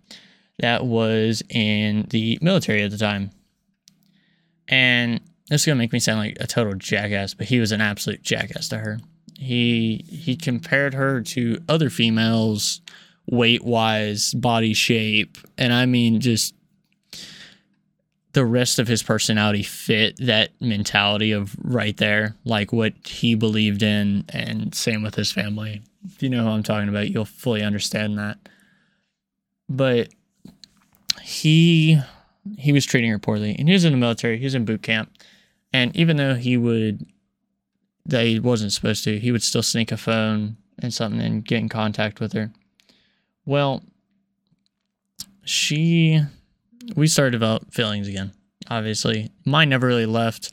that 0.58 0.84
was 0.84 1.42
in 1.48 2.06
the 2.10 2.38
military 2.42 2.82
at 2.82 2.90
the 2.90 2.98
time. 2.98 3.30
And 4.68 5.20
this 5.48 5.62
is 5.62 5.66
gonna 5.66 5.78
make 5.78 5.92
me 5.92 6.00
sound 6.00 6.18
like 6.18 6.36
a 6.40 6.46
total 6.46 6.74
jackass, 6.74 7.34
but 7.34 7.46
he 7.46 7.60
was 7.60 7.72
an 7.72 7.80
absolute 7.80 8.22
jackass 8.22 8.68
to 8.68 8.78
her. 8.78 8.98
He 9.38 10.04
he 10.08 10.36
compared 10.36 10.94
her 10.94 11.20
to 11.22 11.62
other 11.68 11.90
females 11.90 12.80
weight 13.30 13.64
wise, 13.64 14.34
body 14.34 14.74
shape, 14.74 15.38
and 15.56 15.72
I 15.72 15.86
mean 15.86 16.20
just 16.20 16.54
the 18.32 18.44
rest 18.44 18.78
of 18.78 18.88
his 18.88 19.02
personality 19.02 19.62
fit 19.62 20.16
that 20.18 20.50
mentality 20.60 21.32
of 21.32 21.56
right 21.62 21.96
there, 21.96 22.34
like 22.44 22.72
what 22.72 22.92
he 23.04 23.34
believed 23.34 23.82
in, 23.82 24.24
and 24.28 24.74
same 24.74 25.02
with 25.02 25.14
his 25.14 25.32
family. 25.32 25.82
If 26.06 26.22
you 26.22 26.30
know 26.30 26.44
who 26.44 26.50
I'm 26.50 26.62
talking 26.62 26.88
about, 26.88 27.10
you'll 27.10 27.24
fully 27.24 27.62
understand 27.62 28.18
that. 28.18 28.38
But 29.68 30.08
he 31.22 32.00
he 32.56 32.72
was 32.72 32.86
treating 32.86 33.10
her 33.10 33.18
poorly, 33.18 33.54
and 33.58 33.68
he 33.68 33.74
was 33.74 33.84
in 33.84 33.92
the 33.92 33.98
military. 33.98 34.38
He 34.38 34.44
was 34.44 34.54
in 34.54 34.64
boot 34.64 34.82
camp, 34.82 35.12
and 35.72 35.94
even 35.96 36.16
though 36.16 36.34
he 36.34 36.56
would 36.56 37.06
that 38.06 38.24
he 38.24 38.40
wasn't 38.40 38.72
supposed 38.72 39.04
to, 39.04 39.18
he 39.18 39.32
would 39.32 39.42
still 39.42 39.62
sneak 39.62 39.92
a 39.92 39.96
phone 39.96 40.56
and 40.78 40.94
something 40.94 41.20
and 41.20 41.44
get 41.44 41.58
in 41.58 41.68
contact 41.68 42.20
with 42.20 42.32
her. 42.32 42.50
Well, 43.44 43.82
she 45.44 46.22
we 46.96 47.06
started 47.06 47.32
to 47.32 47.38
develop 47.38 47.72
feelings 47.72 48.08
again. 48.08 48.32
Obviously, 48.70 49.30
mine 49.44 49.68
never 49.68 49.86
really 49.86 50.06
left, 50.06 50.52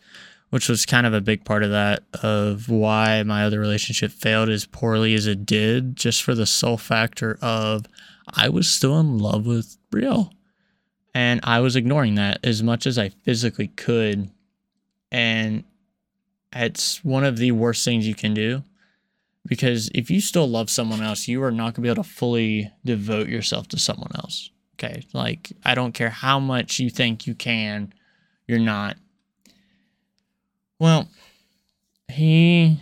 which 0.50 0.70
was 0.70 0.86
kind 0.86 1.06
of 1.06 1.13
a 1.13 1.22
big 1.22 1.44
part 1.44 1.63
of 1.63 1.72
that 1.72 2.04
of 2.24 2.70
why 2.70 3.24
my 3.24 3.44
other 3.44 3.60
relationship 3.60 4.12
failed 4.12 4.50
as 4.50 4.65
poorly 4.65 5.13
as 5.13 5.27
it 5.27 5.46
did, 5.46 5.96
just 5.96 6.24
for 6.24 6.36
the 6.36 6.46
sole 6.46 6.77
factor 6.77 7.38
of 7.42 7.86
I 8.27 8.50
was 8.50 8.70
still 8.70 9.00
in 9.00 9.18
love 9.18 9.46
with 9.46 9.77
Brielle. 9.92 10.32
And 11.13 11.39
I 11.44 11.60
was 11.60 11.75
ignoring 11.75 12.15
that 12.15 12.39
as 12.44 12.62
much 12.62 12.86
as 12.86 12.98
I 12.98 13.10
physically 13.10 13.68
could. 13.68 14.30
And 15.12 15.63
it's 16.54 17.04
one 17.04 17.24
of 17.24 17.38
the 17.38 17.51
worst 17.51 17.86
things 17.86 18.08
you 18.08 18.15
can 18.15 18.34
do 18.34 18.63
Because 19.48 19.89
if 19.94 20.10
you 20.10 20.22
still 20.22 20.48
love 20.48 20.70
someone 20.70 21.01
else, 21.01 21.27
you 21.27 21.44
are 21.44 21.51
not 21.51 21.63
going 21.63 21.74
to 21.74 21.82
be 21.82 21.89
able 21.89 22.04
to 22.04 22.10
fully 22.10 22.72
devote 22.84 23.27
yourself 23.27 23.68
to 23.70 23.80
someone 23.80 24.12
else. 24.15 24.50
Okay. 24.75 25.03
Like, 25.13 25.53
I 25.63 25.74
don't 25.74 25.94
care 25.94 26.10
how 26.10 26.39
much 26.39 26.79
you 26.79 26.89
think 26.89 27.25
you 27.27 27.34
can, 27.34 27.94
you're 28.48 28.60
not. 28.60 28.98
Well, 30.79 31.08
he, 32.12 32.82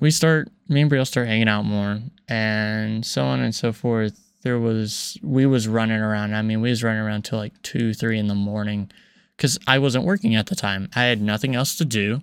we 0.00 0.10
start, 0.10 0.48
me 0.68 0.80
and 0.80 0.90
Brielle 0.90 1.06
start 1.06 1.28
hanging 1.28 1.48
out 1.48 1.64
more 1.64 2.00
and 2.28 3.04
so 3.04 3.24
on 3.24 3.40
and 3.40 3.54
so 3.54 3.72
forth. 3.72 4.18
There 4.42 4.58
was, 4.58 5.18
we 5.22 5.44
was 5.44 5.68
running 5.68 6.00
around. 6.00 6.34
I 6.34 6.42
mean, 6.42 6.62
we 6.62 6.70
was 6.70 6.82
running 6.82 7.02
around 7.02 7.24
till 7.24 7.38
like 7.38 7.60
two, 7.62 7.92
three 7.92 8.18
in 8.18 8.28
the 8.28 8.34
morning 8.34 8.90
because 9.36 9.58
I 9.66 9.78
wasn't 9.78 10.04
working 10.04 10.34
at 10.34 10.46
the 10.46 10.56
time. 10.56 10.88
I 10.96 11.04
had 11.04 11.20
nothing 11.20 11.54
else 11.54 11.76
to 11.76 11.84
do. 11.84 12.22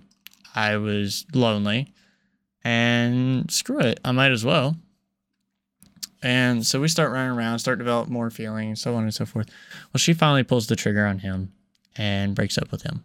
I 0.54 0.76
was 0.76 1.24
lonely 1.32 1.94
and 2.64 3.50
screw 3.50 3.80
it, 3.80 4.00
I 4.04 4.12
might 4.12 4.32
as 4.32 4.44
well. 4.44 4.76
And 6.22 6.66
so 6.66 6.80
we 6.80 6.88
start 6.88 7.12
running 7.12 7.36
around, 7.36 7.58
start 7.60 7.78
develop 7.78 8.08
more 8.08 8.30
feelings, 8.30 8.80
so 8.80 8.94
on 8.94 9.04
and 9.04 9.14
so 9.14 9.24
forth. 9.24 9.48
Well, 9.92 9.98
she 9.98 10.12
finally 10.12 10.42
pulls 10.42 10.66
the 10.66 10.76
trigger 10.76 11.06
on 11.06 11.20
him 11.20 11.52
and 11.96 12.34
breaks 12.34 12.58
up 12.58 12.70
with 12.70 12.82
him. 12.82 13.04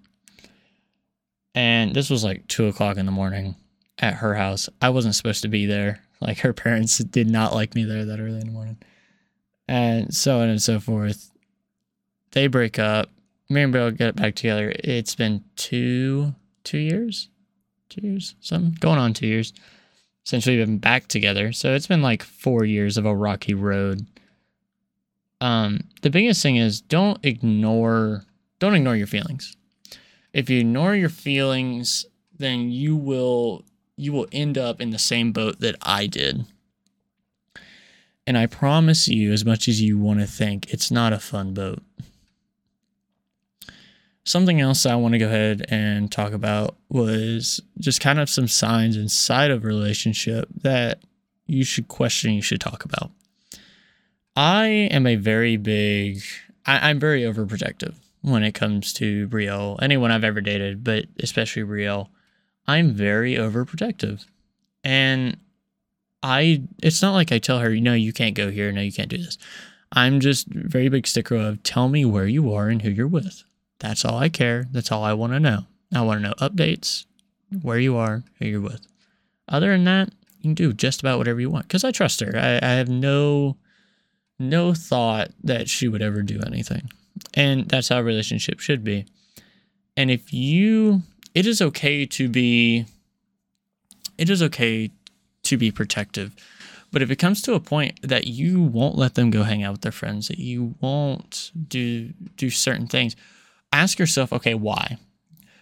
And 1.53 1.93
this 1.93 2.09
was 2.09 2.23
like 2.23 2.47
two 2.47 2.67
o'clock 2.67 2.97
in 2.97 3.05
the 3.05 3.11
morning 3.13 3.55
at 3.99 4.15
her 4.15 4.35
house. 4.35 4.67
I 4.81 4.89
wasn't 4.89 5.15
supposed 5.15 5.41
to 5.43 5.47
be 5.47 5.65
there. 5.65 6.01
Like 6.19 6.39
her 6.39 6.53
parents 6.53 6.97
did 6.97 7.29
not 7.29 7.53
like 7.53 7.75
me 7.75 7.85
there 7.85 8.03
that 8.05 8.19
early 8.19 8.41
in 8.41 8.47
the 8.47 8.51
morning. 8.51 8.77
And 9.67 10.13
so 10.13 10.41
on 10.41 10.49
and 10.49 10.61
so 10.61 10.79
forth. 10.79 11.31
They 12.31 12.47
break 12.47 12.77
up. 12.77 13.09
Me 13.49 13.61
and 13.61 13.73
Brielle 13.73 13.95
get 13.95 14.15
back 14.15 14.35
together. 14.35 14.73
It's 14.83 15.15
been 15.15 15.43
two 15.55 16.35
two 16.63 16.79
years? 16.79 17.29
Two 17.89 18.01
years? 18.01 18.35
Something 18.41 18.75
going 18.79 18.99
on 18.99 19.13
two 19.13 19.27
years 19.27 19.53
since 20.25 20.45
we've 20.45 20.65
been 20.65 20.79
back 20.79 21.07
together. 21.07 21.53
So 21.53 21.73
it's 21.73 21.87
been 21.87 22.01
like 22.01 22.23
four 22.23 22.65
years 22.65 22.97
of 22.97 23.05
a 23.05 23.15
rocky 23.15 23.53
road. 23.53 24.05
Um, 25.39 25.81
the 26.01 26.09
biggest 26.09 26.41
thing 26.41 26.57
is 26.57 26.81
don't 26.81 27.23
ignore 27.23 28.25
don't 28.59 28.75
ignore 28.75 28.95
your 28.95 29.07
feelings. 29.07 29.55
If 30.33 30.49
you 30.49 30.59
ignore 30.59 30.95
your 30.95 31.09
feelings, 31.09 32.05
then 32.37 32.71
you 32.71 32.95
will 32.95 33.63
you 33.95 34.11
will 34.11 34.27
end 34.31 34.57
up 34.57 34.81
in 34.81 34.89
the 34.89 34.99
same 34.99 35.31
boat 35.31 35.59
that 35.61 35.75
I 35.81 36.07
did. 36.07 36.45
And 38.27 38.37
I 38.37 38.47
promise 38.47 39.07
you, 39.07 39.31
as 39.31 39.45
much 39.45 39.67
as 39.67 39.81
you 39.81 39.99
want 39.99 40.19
to 40.19 40.25
think, 40.25 40.73
it's 40.73 40.89
not 40.89 41.13
a 41.13 41.19
fun 41.19 41.53
boat. 41.53 41.83
Something 44.25 44.59
else 44.59 44.85
I 44.85 44.95
want 44.95 45.13
to 45.13 45.19
go 45.19 45.27
ahead 45.27 45.65
and 45.69 46.11
talk 46.11 46.33
about 46.33 46.75
was 46.89 47.61
just 47.79 48.01
kind 48.01 48.19
of 48.19 48.29
some 48.29 48.47
signs 48.47 48.97
inside 48.97 49.51
of 49.51 49.63
a 49.63 49.67
relationship 49.67 50.47
that 50.63 51.03
you 51.45 51.63
should 51.63 51.87
question, 51.87 52.33
you 52.33 52.41
should 52.41 52.59
talk 52.59 52.85
about. 52.85 53.11
I 54.35 54.65
am 54.67 55.05
a 55.05 55.15
very 55.15 55.57
big, 55.57 56.23
I, 56.65 56.89
am 56.89 56.99
very 56.99 57.21
overprotective 57.21 57.93
when 58.21 58.43
it 58.43 58.53
comes 58.53 58.91
to 58.93 59.27
Brielle, 59.29 59.77
anyone 59.81 60.11
I've 60.11 60.23
ever 60.23 60.41
dated, 60.41 60.83
but 60.83 61.05
especially 61.19 61.61
Brielle. 61.63 62.09
I'm 62.67 62.93
very 62.93 63.35
overprotective. 63.35 64.25
And 64.83 65.37
I 66.23 66.63
it's 66.81 67.03
not 67.03 67.13
like 67.13 67.31
I 67.31 67.37
tell 67.37 67.59
her, 67.59 67.75
no, 67.75 67.93
you 67.93 68.11
can't 68.11 68.33
go 68.33 68.49
here, 68.49 68.71
no, 68.71 68.81
you 68.81 68.91
can't 68.91 69.09
do 69.09 69.17
this. 69.17 69.37
I'm 69.91 70.19
just 70.19 70.47
very 70.47 70.89
big 70.89 71.05
sticker 71.05 71.35
of 71.35 71.61
tell 71.61 71.87
me 71.87 72.03
where 72.03 72.25
you 72.25 72.51
are 72.51 72.67
and 72.69 72.81
who 72.81 72.89
you're 72.89 73.07
with. 73.07 73.43
That's 73.79 74.05
all 74.05 74.17
I 74.17 74.29
care. 74.29 74.67
That's 74.71 74.91
all 74.91 75.03
I 75.03 75.13
want 75.13 75.33
to 75.33 75.39
know. 75.39 75.65
I 75.93 76.01
want 76.01 76.21
to 76.21 76.27
know 76.29 76.35
updates, 76.35 77.05
where 77.61 77.79
you 77.79 77.95
are, 77.95 78.23
who 78.39 78.45
you're 78.45 78.61
with. 78.61 78.85
Other 79.47 79.71
than 79.71 79.83
that, 79.85 80.09
you 80.39 80.49
can 80.49 80.53
do 80.53 80.73
just 80.73 81.01
about 81.01 81.17
whatever 81.17 81.39
you 81.39 81.49
want 81.49 81.67
because 81.67 81.83
I 81.83 81.91
trust 81.91 82.19
her. 82.21 82.33
I, 82.35 82.59
I 82.65 82.73
have 82.73 82.89
no 82.89 83.57
no 84.37 84.73
thought 84.73 85.31
that 85.43 85.69
she 85.69 85.87
would 85.87 86.01
ever 86.01 86.21
do 86.21 86.41
anything. 86.45 86.89
And 87.33 87.67
that's 87.69 87.89
how 87.89 87.99
a 87.99 88.03
relationship 88.03 88.59
should 88.59 88.83
be. 88.83 89.05
And 89.95 90.11
if 90.11 90.33
you 90.33 91.03
it 91.33 91.45
is 91.45 91.61
okay 91.61 92.05
to 92.05 92.27
be 92.27 92.85
it 94.17 94.29
is 94.29 94.41
okay 94.41 94.89
to 95.43 95.57
be 95.57 95.71
protective 95.71 96.33
but 96.91 97.01
if 97.01 97.11
it 97.11 97.17
comes 97.17 97.41
to 97.41 97.53
a 97.53 97.59
point 97.59 97.99
that 98.01 98.25
you 98.25 98.61
won't 98.61 98.97
let 98.97 99.15
them 99.15 99.29
go 99.29 99.43
hang 99.43 99.61
out 99.63 99.73
with 99.73 99.81
their 99.81 99.91
friends 99.91 100.27
that 100.29 100.39
you 100.39 100.73
won't 100.79 101.51
do 101.67 102.09
do 102.37 102.49
certain 102.49 102.87
things 102.87 103.15
ask 103.81 103.99
yourself 103.99 104.33
okay 104.33 104.53
why? 104.53 104.97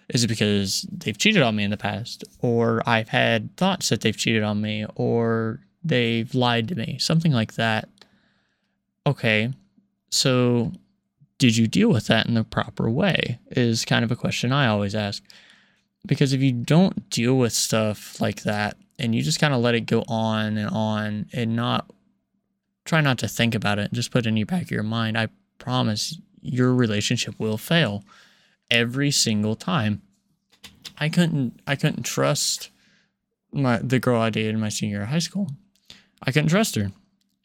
Is 0.10 0.24
it 0.24 0.28
because 0.28 0.86
they've 0.92 1.18
cheated 1.18 1.42
on 1.42 1.56
me 1.56 1.64
in 1.64 1.72
the 1.72 1.78
past 1.78 2.24
or 2.40 2.84
i've 2.86 3.10
had 3.10 3.56
thoughts 3.58 3.90
that 3.90 4.02
they've 4.02 4.18
cheated 4.18 4.44
on 4.44 4.62
me 4.62 4.86
or 4.96 5.62
they've 5.84 6.34
lied 6.36 6.68
to 6.70 6.76
me? 6.76 6.98
Something 7.00 7.32
like 7.32 7.54
that. 7.56 7.90
Okay 9.06 9.52
so 10.14 10.72
did 11.40 11.58
you 11.58 11.68
deal 11.68 11.90
with 11.90 12.08
that 12.08 12.28
in 12.28 12.36
the 12.36 12.44
proper 12.44 12.90
way? 12.90 13.40
Is 13.50 13.84
kind 13.84 14.06
of 14.06 14.12
a 14.12 14.16
question 14.16 14.52
i 14.52 14.68
always 14.68 14.94
ask. 14.94 15.24
Because 16.06 16.34
if 16.34 16.42
you 16.42 16.52
don't 16.52 17.10
deal 17.10 17.38
with 17.38 17.52
stuff 17.52 18.22
like 18.22 18.44
that 18.44 18.78
and 19.00 19.16
you 19.16 19.24
just 19.24 19.40
kind 19.40 19.54
of 19.54 19.62
let 19.62 19.74
it 19.74 19.88
go 19.88 20.04
on 20.08 20.58
and 20.58 20.70
on 20.70 21.26
and 21.34 21.56
not 21.56 21.90
try 22.86 23.02
not 23.02 23.18
to 23.20 23.28
think 23.28 23.56
about 23.56 23.80
it, 23.80 23.92
just 23.92 24.12
put 24.12 24.26
it 24.26 24.30
in 24.30 24.38
your 24.38 24.46
back 24.46 24.62
of 24.62 24.72
your 24.72 24.84
mind, 24.84 25.18
I 25.18 25.30
promise 25.58 26.20
your 26.44 26.74
relationship 26.74 27.36
will 27.40 27.58
fail 27.58 28.04
every 28.70 29.12
single 29.12 29.56
time. 29.56 30.02
I 30.98 31.10
couldn't 31.10 31.60
I 31.66 31.76
couldn't 31.76 32.04
trust 32.04 32.70
my 33.52 33.78
the 33.78 34.00
girl 34.00 34.22
I 34.22 34.30
dated 34.30 34.54
in 34.54 34.62
my 34.62 34.70
senior 34.70 34.98
year 34.98 35.04
of 35.04 35.10
high 35.10 35.20
school. 35.20 35.50
I 36.22 36.32
couldn't 36.32 36.50
trust 36.50 36.76
her. 36.76 36.92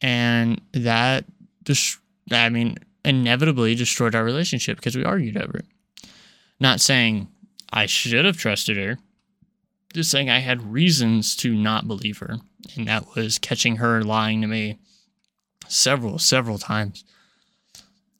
And 0.01 0.61
that 0.73 1.25
just 1.63 1.99
I 2.31 2.49
mean 2.49 2.77
inevitably 3.05 3.75
destroyed 3.75 4.15
our 4.15 4.23
relationship 4.23 4.77
because 4.77 4.95
we 4.95 5.03
argued 5.03 5.37
over 5.37 5.57
it. 5.57 5.65
Not 6.59 6.81
saying 6.81 7.27
I 7.71 7.85
should 7.85 8.25
have 8.25 8.37
trusted 8.37 8.77
her. 8.77 8.97
Just 9.93 10.11
saying 10.11 10.29
I 10.29 10.39
had 10.39 10.71
reasons 10.71 11.35
to 11.37 11.53
not 11.55 11.87
believe 11.87 12.19
her. 12.19 12.37
And 12.75 12.87
that 12.87 13.15
was 13.15 13.39
catching 13.39 13.77
her 13.77 14.03
lying 14.03 14.41
to 14.41 14.47
me 14.47 14.77
several, 15.67 16.19
several 16.19 16.57
times. 16.57 17.03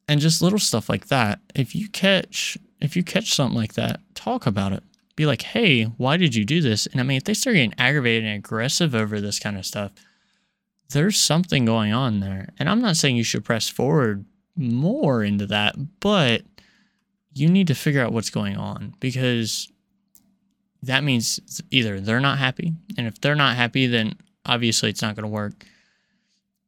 And 0.09 0.19
just 0.19 0.41
little 0.41 0.59
stuff 0.59 0.89
like 0.89 1.07
that. 1.07 1.39
If 1.55 1.75
you 1.75 1.87
catch 1.87 2.57
if 2.81 2.95
you 2.95 3.03
catch 3.03 3.33
something 3.33 3.57
like 3.57 3.73
that, 3.73 4.01
talk 4.15 4.45
about 4.45 4.73
it. 4.73 4.83
Be 5.15 5.25
like, 5.25 5.41
hey, 5.41 5.83
why 5.83 6.17
did 6.17 6.33
you 6.33 6.45
do 6.45 6.61
this? 6.61 6.85
And 6.87 6.99
I 6.99 7.03
mean, 7.03 7.17
if 7.17 7.25
they 7.25 7.33
start 7.33 7.55
getting 7.55 7.73
aggravated 7.77 8.23
and 8.23 8.37
aggressive 8.37 8.95
over 8.95 9.19
this 9.19 9.37
kind 9.39 9.57
of 9.57 9.65
stuff, 9.65 9.91
there's 10.91 11.17
something 11.17 11.65
going 11.65 11.93
on 11.93 12.21
there. 12.21 12.49
And 12.57 12.69
I'm 12.69 12.81
not 12.81 12.95
saying 12.95 13.17
you 13.17 13.23
should 13.23 13.45
press 13.45 13.67
forward 13.67 14.25
more 14.55 15.23
into 15.23 15.45
that, 15.47 15.75
but 15.99 16.43
you 17.33 17.49
need 17.49 17.67
to 17.67 17.75
figure 17.75 18.03
out 18.03 18.13
what's 18.13 18.29
going 18.29 18.57
on 18.57 18.95
because 18.99 19.71
that 20.83 21.03
means 21.03 21.61
either 21.69 21.99
they're 21.99 22.19
not 22.21 22.37
happy, 22.39 22.73
and 22.97 23.05
if 23.05 23.19
they're 23.19 23.35
not 23.35 23.57
happy, 23.57 23.87
then 23.87 24.13
obviously 24.45 24.89
it's 24.89 25.01
not 25.01 25.15
going 25.15 25.23
to 25.23 25.29
work, 25.29 25.65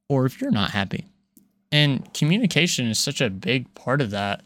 or 0.10 0.26
if 0.26 0.42
you're 0.42 0.52
not 0.52 0.72
happy. 0.72 1.06
And 1.72 2.14
communication 2.14 2.88
is 2.88 3.00
such 3.00 3.22
a 3.22 3.30
big 3.30 3.74
part 3.76 4.02
of 4.02 4.12
that. 4.12 4.42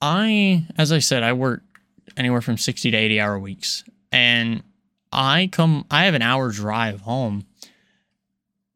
I, 0.00 0.66
as 0.78 0.90
I 0.92 0.98
said, 0.98 1.22
I 1.22 1.32
work 1.32 1.62
anywhere 2.16 2.40
from 2.40 2.58
60 2.58 2.90
to 2.90 2.96
80 2.96 3.20
hour 3.20 3.38
weeks, 3.38 3.84
and 4.10 4.62
I 5.12 5.48
come, 5.52 5.84
I 5.90 6.04
have 6.04 6.14
an 6.14 6.22
hour 6.22 6.50
drive 6.50 7.02
home 7.02 7.46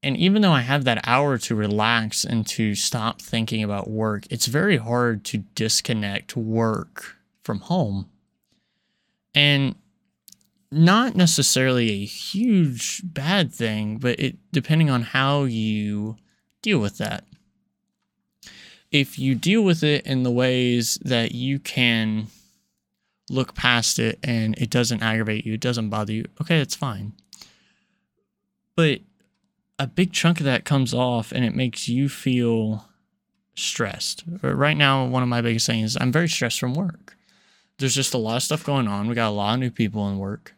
and 0.07 0.17
even 0.17 0.41
though 0.41 0.53
I 0.53 0.61
have 0.61 0.85
that 0.85 1.01
hour 1.05 1.37
to 1.37 1.57
relax 1.57 2.25
and 2.25 2.47
to 2.47 2.77
stop 2.77 3.21
thinking 3.21 3.65
about 3.65 3.91
work, 3.91 4.25
it's 4.31 4.47
very 4.47 4.77
hard 4.77 5.25
to 5.25 5.39
disconnect 5.39 6.37
work 6.37 7.17
from 7.43 7.59
home. 7.59 8.09
And 9.35 9.75
not 10.71 11.17
necessarily 11.17 11.91
a 11.91 12.05
huge 12.05 13.03
bad 13.05 13.53
thing, 13.53 13.99
but 13.99 14.21
it 14.21 14.37
depending 14.53 14.91
on 14.91 15.03
how 15.03 15.43
you 15.43 16.19
deal 16.67 16.79
with 16.81 16.99
that. 16.99 17.23
If 18.91 19.21
you 19.21 19.37
deal 19.37 19.63
with 19.63 19.85
it 19.85 20.05
in 20.05 20.25
the 20.25 20.33
ways 20.33 20.99
that 21.03 21.33
you 21.33 21.61
can 21.61 22.27
look 23.31 23.55
past 23.55 24.01
it 24.01 24.19
and 24.25 24.59
it 24.59 24.69
doesn't 24.69 25.03
aggravate 25.03 25.47
you, 25.47 25.55
it 25.55 25.61
doesn't 25.61 25.91
bother 25.91 26.13
you, 26.13 26.25
okay, 26.41 26.59
it's 26.59 26.75
fine. 26.75 27.13
But 28.75 29.01
a 29.79 29.87
big 29.87 30.13
chunk 30.13 30.41
of 30.41 30.47
that 30.47 30.65
comes 30.65 30.93
off 30.93 31.31
and 31.31 31.45
it 31.45 31.55
makes 31.55 31.89
you 31.89 32.09
feel 32.09 32.85
stressed. 33.55 34.25
Right 34.43 34.77
now, 34.77 35.05
one 35.07 35.23
of 35.23 35.29
my 35.29 35.43
biggest 35.43 35.67
things 35.67 35.93
is 35.93 35.99
I'm 36.01 36.11
very 36.11 36.29
stressed 36.29 36.59
from 36.59 36.75
work. 36.75 37.17
There's 37.79 37.95
just 37.95 38.15
a 38.15 38.19
lot 38.19 38.37
of 38.37 38.43
stuff 38.43 38.65
going 38.65 38.89
on. 38.89 39.07
We 39.07 39.15
got 39.15 39.29
a 39.29 39.31
lot 39.31 39.55
of 39.55 39.61
new 39.61 39.71
people 39.71 40.09
in 40.09 40.19
work, 40.19 40.55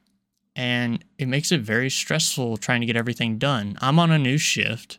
and 0.56 1.04
it 1.18 1.26
makes 1.26 1.52
it 1.52 1.60
very 1.60 1.90
stressful 1.90 2.56
trying 2.56 2.80
to 2.80 2.86
get 2.86 2.96
everything 2.96 3.38
done. 3.38 3.76
I'm 3.80 3.98
on 3.98 4.10
a 4.10 4.18
new 4.18 4.38
shift. 4.38 4.98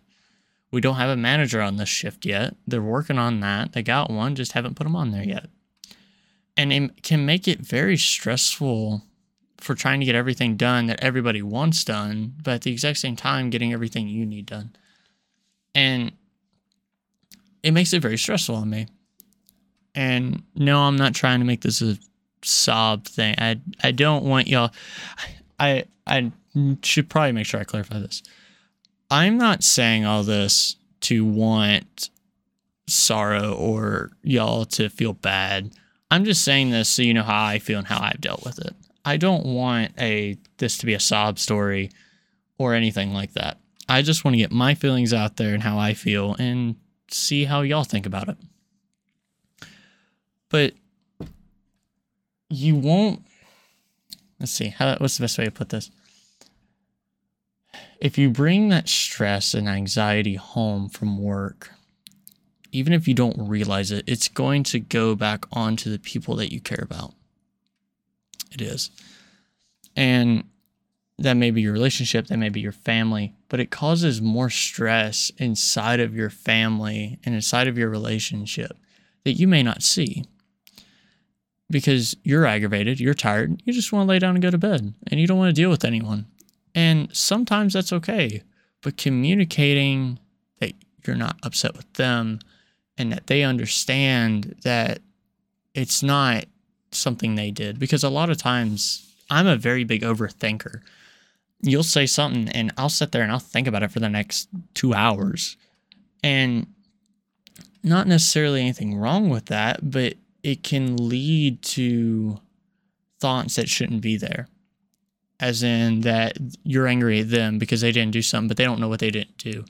We 0.72 0.82
don't 0.82 0.96
have 0.96 1.10
a 1.10 1.18
manager 1.18 1.62
on 1.62 1.78
this 1.78 1.90
shift 1.90 2.26
yet. 2.26 2.56
They're 2.68 2.82
working 2.82 3.18
on 3.18 3.40
that. 3.40 3.74
They 3.74 3.82
got 3.82 4.12
one, 4.12 4.36
just 4.36 4.52
haven't 4.52 4.76
put 4.76 4.84
them 4.84 4.96
on 4.96 5.12
there 5.12 5.24
yet. 5.24 5.50
And 6.56 6.72
it 6.72 7.04
can 7.04 7.26
make 7.26 7.48
it 7.48 7.60
very 7.60 7.98
stressful 7.98 9.04
for 9.58 9.76
trying 9.76 10.00
to 10.00 10.06
get 10.06 10.16
everything 10.16 10.58
done 10.58 10.88
that 10.88 11.04
everybody 11.04 11.42
wants 11.42 11.84
done, 11.84 12.34
but 12.44 12.56
at 12.56 12.62
the 12.62 12.72
exact 12.72 12.98
same 13.00 13.16
time, 13.16 13.50
getting 13.50 13.74
everything 13.74 14.08
you 14.08 14.26
need 14.26 14.46
done. 14.46 14.76
And 15.74 16.12
it 17.64 17.72
makes 17.72 17.94
it 17.94 18.02
very 18.02 18.18
stressful 18.18 18.56
on 18.56 18.70
me. 18.70 18.88
And 19.96 20.44
no, 20.56 20.80
I'm 20.82 20.96
not 20.96 21.16
trying 21.16 21.40
to 21.40 21.46
make 21.46 21.62
this 21.62 21.82
a 21.82 21.98
sob 22.44 23.06
thing. 23.06 23.36
I 23.38 23.60
I 23.84 23.92
don't 23.92 24.24
want 24.24 24.48
y'all. 24.48 24.72
I 25.60 25.86
I 26.08 26.32
should 26.84 27.10
probably 27.10 27.32
make 27.34 27.46
sure 27.46 27.60
I 27.60 27.64
clarify 27.64 28.00
this. 28.00 28.24
I'm 29.10 29.38
not 29.38 29.64
saying 29.64 30.06
all 30.06 30.24
this 30.24 30.76
to 31.02 31.26
want 31.26 32.10
sorrow 32.88 33.54
or 33.54 34.12
y'all 34.24 34.66
to 34.66 34.90
feel 34.90 35.14
bad. 35.14 35.72
I'm 36.12 36.26
just 36.26 36.44
saying 36.44 36.72
this 36.72 36.90
so 36.90 37.02
you 37.02 37.14
know 37.14 37.24
how 37.24 37.46
I 37.46 37.60
feel 37.60 37.80
and 37.80 37.88
how 37.88 38.02
I've 38.02 38.22
dealt 38.22 38.44
with 38.44 38.60
it. 38.60 38.76
I 39.06 39.18
don't 39.18 39.46
want 39.46 39.94
a 40.00 40.38
this 40.58 40.78
to 40.80 40.86
be 40.86 40.94
a 40.94 41.00
sob 41.00 41.40
story 41.40 41.92
or 42.58 42.74
anything 42.74 43.14
like 43.14 43.34
that. 43.34 43.58
I 43.88 44.02
just 44.02 44.24
want 44.24 44.34
to 44.34 44.40
get 44.40 44.52
my 44.52 44.76
feelings 44.76 45.14
out 45.14 45.38
there 45.38 45.54
and 45.54 45.64
how 45.64 45.80
I 45.80 45.94
feel 45.94 46.36
and 46.38 46.76
see 47.10 47.46
how 47.46 47.62
y'all 47.62 47.84
think 47.84 48.06
about 48.06 48.30
it. 48.30 48.38
But 50.50 50.74
you 52.50 52.76
won't 52.76 53.24
let's 54.40 54.52
see, 54.52 54.70
how 54.70 54.96
what's 54.98 55.18
the 55.18 55.24
best 55.24 55.38
way 55.38 55.46
to 55.46 55.52
put 55.52 55.70
this? 55.70 55.92
If 58.00 58.18
you 58.18 58.30
bring 58.30 58.70
that 58.70 58.88
stress 58.88 59.54
and 59.54 59.68
anxiety 59.68 60.36
home 60.36 60.90
from 60.90 61.22
work, 61.22 61.72
even 62.72 62.94
if 62.94 63.08
you 63.08 63.14
don't 63.14 63.50
realize 63.50 63.92
it, 63.92 64.06
it's 64.08 64.28
going 64.28 64.64
to 64.64 64.80
go 64.80 65.16
back 65.16 65.46
onto 65.52 65.92
the 65.92 66.00
people 66.00 66.36
that 66.38 66.54
you 66.54 66.62
care 66.62 66.84
about. 66.84 67.14
It 68.52 68.62
is. 68.62 68.90
And 69.96 70.46
that 71.18 71.34
may 71.34 71.52
be 71.52 71.62
your 71.62 71.74
relationship, 71.74 72.28
that 72.28 72.38
may 72.38 72.50
be 72.50 72.62
your 72.62 72.72
family, 72.72 73.34
but 73.50 73.60
it 73.60 73.72
causes 73.72 74.22
more 74.22 74.50
stress 74.50 75.32
inside 75.38 76.00
of 76.00 76.16
your 76.16 76.30
family 76.30 77.20
and 77.26 77.36
inside 77.36 77.68
of 77.68 77.78
your 77.78 77.90
relationship 77.90 78.78
that 79.26 79.34
you 79.34 79.48
may 79.48 79.62
not 79.62 79.84
see 79.84 80.24
because 81.70 82.16
you're 82.24 82.46
aggravated, 82.46 83.00
you're 83.00 83.14
tired, 83.14 83.62
you 83.66 83.74
just 83.74 83.92
want 83.92 84.08
to 84.08 84.10
lay 84.10 84.20
down 84.20 84.36
and 84.36 84.42
go 84.42 84.50
to 84.50 84.58
bed, 84.58 84.94
and 85.08 85.20
you 85.20 85.28
don't 85.28 85.38
want 85.38 85.50
to 85.50 85.62
deal 85.62 85.70
with 85.70 85.86
anyone. 85.86 86.26
And 86.80 87.14
sometimes 87.14 87.74
that's 87.74 87.92
okay, 87.92 88.42
but 88.82 88.96
communicating 88.96 90.18
that 90.62 90.72
you're 91.06 91.18
not 91.18 91.36
upset 91.44 91.76
with 91.76 91.92
them 91.96 92.40
and 92.98 93.12
that 93.12 93.28
they 93.28 93.44
understand 93.44 94.56
that 94.64 95.00
it's 95.74 96.02
not 96.02 96.46
something 96.94 97.36
they 97.36 97.52
did. 97.52 97.80
Because 97.80 98.06
a 98.06 98.10
lot 98.10 98.30
of 98.30 98.38
times 98.38 99.14
I'm 99.30 99.46
a 99.46 99.58
very 99.58 99.84
big 99.84 100.04
overthinker. 100.04 100.80
You'll 101.60 101.84
say 101.84 102.06
something 102.06 102.48
and 102.48 102.72
I'll 102.78 102.88
sit 102.88 103.12
there 103.12 103.24
and 103.24 103.32
I'll 103.34 103.40
think 103.40 103.68
about 103.68 103.84
it 103.84 103.92
for 103.92 104.00
the 104.00 104.08
next 104.08 104.48
two 104.74 104.94
hours. 104.94 105.58
And 106.24 106.66
not 107.84 108.08
necessarily 108.08 108.62
anything 108.62 108.96
wrong 108.96 109.30
with 109.30 109.48
that, 109.48 109.92
but 109.92 110.14
it 110.44 110.64
can 110.64 110.96
lead 110.96 111.62
to 111.62 112.40
thoughts 113.20 113.58
that 113.58 113.68
shouldn't 113.68 114.00
be 114.00 114.16
there. 114.16 114.48
As 115.40 115.64
in 115.64 116.02
that 116.02 116.38
you're 116.64 116.88
angry 116.88 117.22
at 117.22 117.30
them 117.30 117.60
because 117.60 117.82
they 117.82 117.92
didn't 117.92 118.12
do 118.12 118.22
something, 118.22 118.50
but 118.50 118.58
they 118.58 118.66
don't 118.66 118.80
know 118.80 118.90
what 118.90 119.00
they 119.00 119.12
didn't 119.12 119.38
do. 119.38 119.64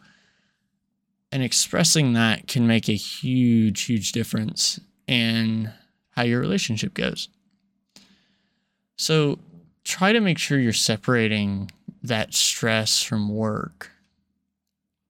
And 1.32 1.44
expressing 1.44 2.14
that 2.14 2.48
can 2.48 2.66
make 2.66 2.90
a 2.90 2.94
huge, 2.94 3.84
huge 3.84 4.12
difference 4.12 4.80
in 5.08 5.72
how 6.12 6.24
your 6.24 6.40
relationship 6.40 6.94
goes. 6.96 7.30
So 8.98 9.40
try 9.84 10.12
to 10.12 10.20
make 10.20 10.38
sure 10.38 10.60
you're 10.60 10.74
separating 10.74 11.72
that 12.04 12.34
stress 12.34 13.04
from 13.04 13.30
work 13.30 13.92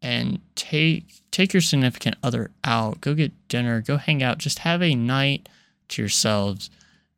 and 0.01 0.39
take 0.55 1.21
take 1.31 1.53
your 1.53 1.61
significant 1.61 2.15
other 2.23 2.51
out. 2.63 3.01
Go 3.01 3.13
get 3.13 3.47
dinner. 3.47 3.81
Go 3.81 3.97
hang 3.97 4.23
out. 4.23 4.37
Just 4.37 4.59
have 4.59 4.81
a 4.81 4.95
night 4.95 5.49
to 5.89 6.01
yourselves 6.01 6.69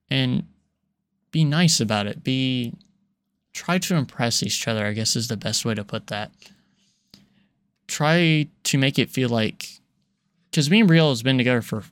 and 0.10 0.48
be 1.32 1.44
nice 1.44 1.80
about 1.80 2.08
it. 2.08 2.24
Be 2.24 2.74
try 3.54 3.78
to 3.78 3.96
impress 3.96 4.44
each 4.44 4.68
other 4.68 4.86
i 4.86 4.94
guess 4.94 5.16
is 5.16 5.28
the 5.28 5.38
best 5.38 5.66
way 5.66 5.74
to 5.74 5.84
put 5.84 6.08
that 6.08 6.32
try 7.88 8.48
to 8.64 8.78
make 8.78 8.98
it 8.98 9.10
feel 9.10 9.30
like 9.30 9.82
because 10.52 10.70
me 10.70 10.82
and 10.82 10.90
Brielle 10.90 11.10
has 11.10 11.24
been 11.24 11.38
together 11.38 11.62
for 11.62 11.84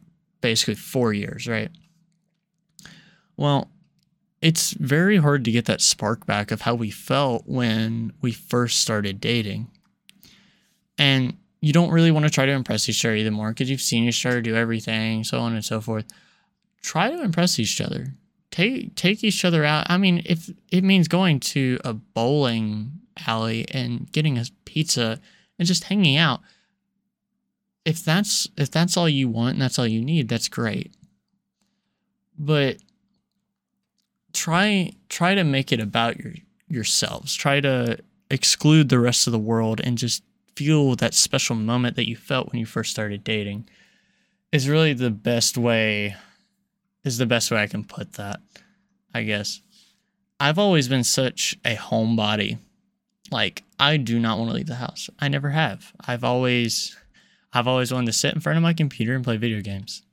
basically 0.41 0.75
four 0.75 1.13
years, 1.13 1.47
right? 1.47 1.71
Well, 3.37 3.69
it's 4.41 4.71
very 4.71 5.17
hard 5.17 5.45
to 5.45 5.51
get 5.51 5.65
that 5.65 5.81
spark 5.81 6.25
back 6.25 6.51
of 6.51 6.61
how 6.61 6.75
we 6.75 6.91
felt 6.91 7.43
when 7.45 8.13
we 8.21 8.33
first 8.33 8.81
started 8.81 9.21
dating. 9.21 9.67
And 10.97 11.37
you 11.61 11.71
don't 11.71 11.91
really 11.91 12.11
want 12.11 12.25
to 12.25 12.31
try 12.31 12.45
to 12.45 12.51
impress 12.51 12.89
each 12.89 13.03
other 13.05 13.15
either 13.15 13.31
more 13.31 13.49
because 13.49 13.69
you've 13.69 13.81
seen 13.81 14.05
each 14.05 14.25
other 14.25 14.41
do 14.41 14.55
everything, 14.55 15.23
so 15.23 15.39
on 15.39 15.53
and 15.53 15.63
so 15.63 15.79
forth. 15.79 16.05
Try 16.81 17.09
to 17.09 17.21
impress 17.21 17.59
each 17.59 17.79
other. 17.79 18.13
Take 18.51 18.95
take 18.95 19.23
each 19.23 19.45
other 19.45 19.63
out. 19.63 19.85
I 19.89 19.97
mean, 19.97 20.21
if 20.25 20.49
it 20.71 20.83
means 20.83 21.07
going 21.07 21.39
to 21.41 21.79
a 21.85 21.93
bowling 21.93 22.99
alley 23.27 23.65
and 23.71 24.11
getting 24.11 24.37
a 24.37 24.45
pizza 24.65 25.19
and 25.57 25.67
just 25.67 25.85
hanging 25.85 26.17
out. 26.17 26.41
If 27.85 28.03
that's 28.03 28.47
if 28.57 28.71
that's 28.71 28.97
all 28.97 29.09
you 29.09 29.27
want 29.27 29.53
and 29.53 29.61
that's 29.61 29.79
all 29.79 29.87
you 29.87 30.03
need, 30.03 30.29
that's 30.29 30.47
great. 30.47 30.93
But 32.37 32.77
try 34.33 34.91
try 35.09 35.35
to 35.35 35.43
make 35.43 35.71
it 35.71 35.79
about 35.79 36.17
your 36.19 36.33
yourselves. 36.67 37.35
Try 37.35 37.59
to 37.61 37.99
exclude 38.29 38.89
the 38.89 38.99
rest 38.99 39.27
of 39.27 39.33
the 39.33 39.39
world 39.39 39.81
and 39.83 39.97
just 39.97 40.23
feel 40.55 40.95
that 40.95 41.13
special 41.13 41.55
moment 41.55 41.95
that 41.95 42.07
you 42.07 42.15
felt 42.15 42.51
when 42.51 42.59
you 42.59 42.65
first 42.65 42.91
started 42.91 43.23
dating. 43.23 43.67
Is 44.51 44.67
really 44.67 44.93
the 44.93 45.11
best 45.11 45.57
way 45.57 46.15
is 47.03 47.17
the 47.17 47.25
best 47.25 47.51
way 47.51 47.61
I 47.61 47.67
can 47.67 47.83
put 47.83 48.13
that, 48.13 48.39
I 49.13 49.23
guess. 49.23 49.61
I've 50.39 50.59
always 50.59 50.87
been 50.87 51.03
such 51.03 51.57
a 51.65 51.75
homebody 51.75 52.59
like 53.31 53.63
I 53.79 53.97
do 53.97 54.19
not 54.19 54.37
want 54.37 54.49
to 54.51 54.55
leave 54.55 54.67
the 54.67 54.75
house. 54.75 55.09
I 55.19 55.27
never 55.27 55.49
have. 55.49 55.93
I've 56.07 56.23
always 56.23 56.97
I've 57.53 57.67
always 57.67 57.91
wanted 57.93 58.07
to 58.07 58.13
sit 58.13 58.33
in 58.33 58.41
front 58.41 58.57
of 58.57 58.63
my 58.63 58.73
computer 58.73 59.15
and 59.15 59.23
play 59.23 59.37
video 59.37 59.61
games 59.61 60.03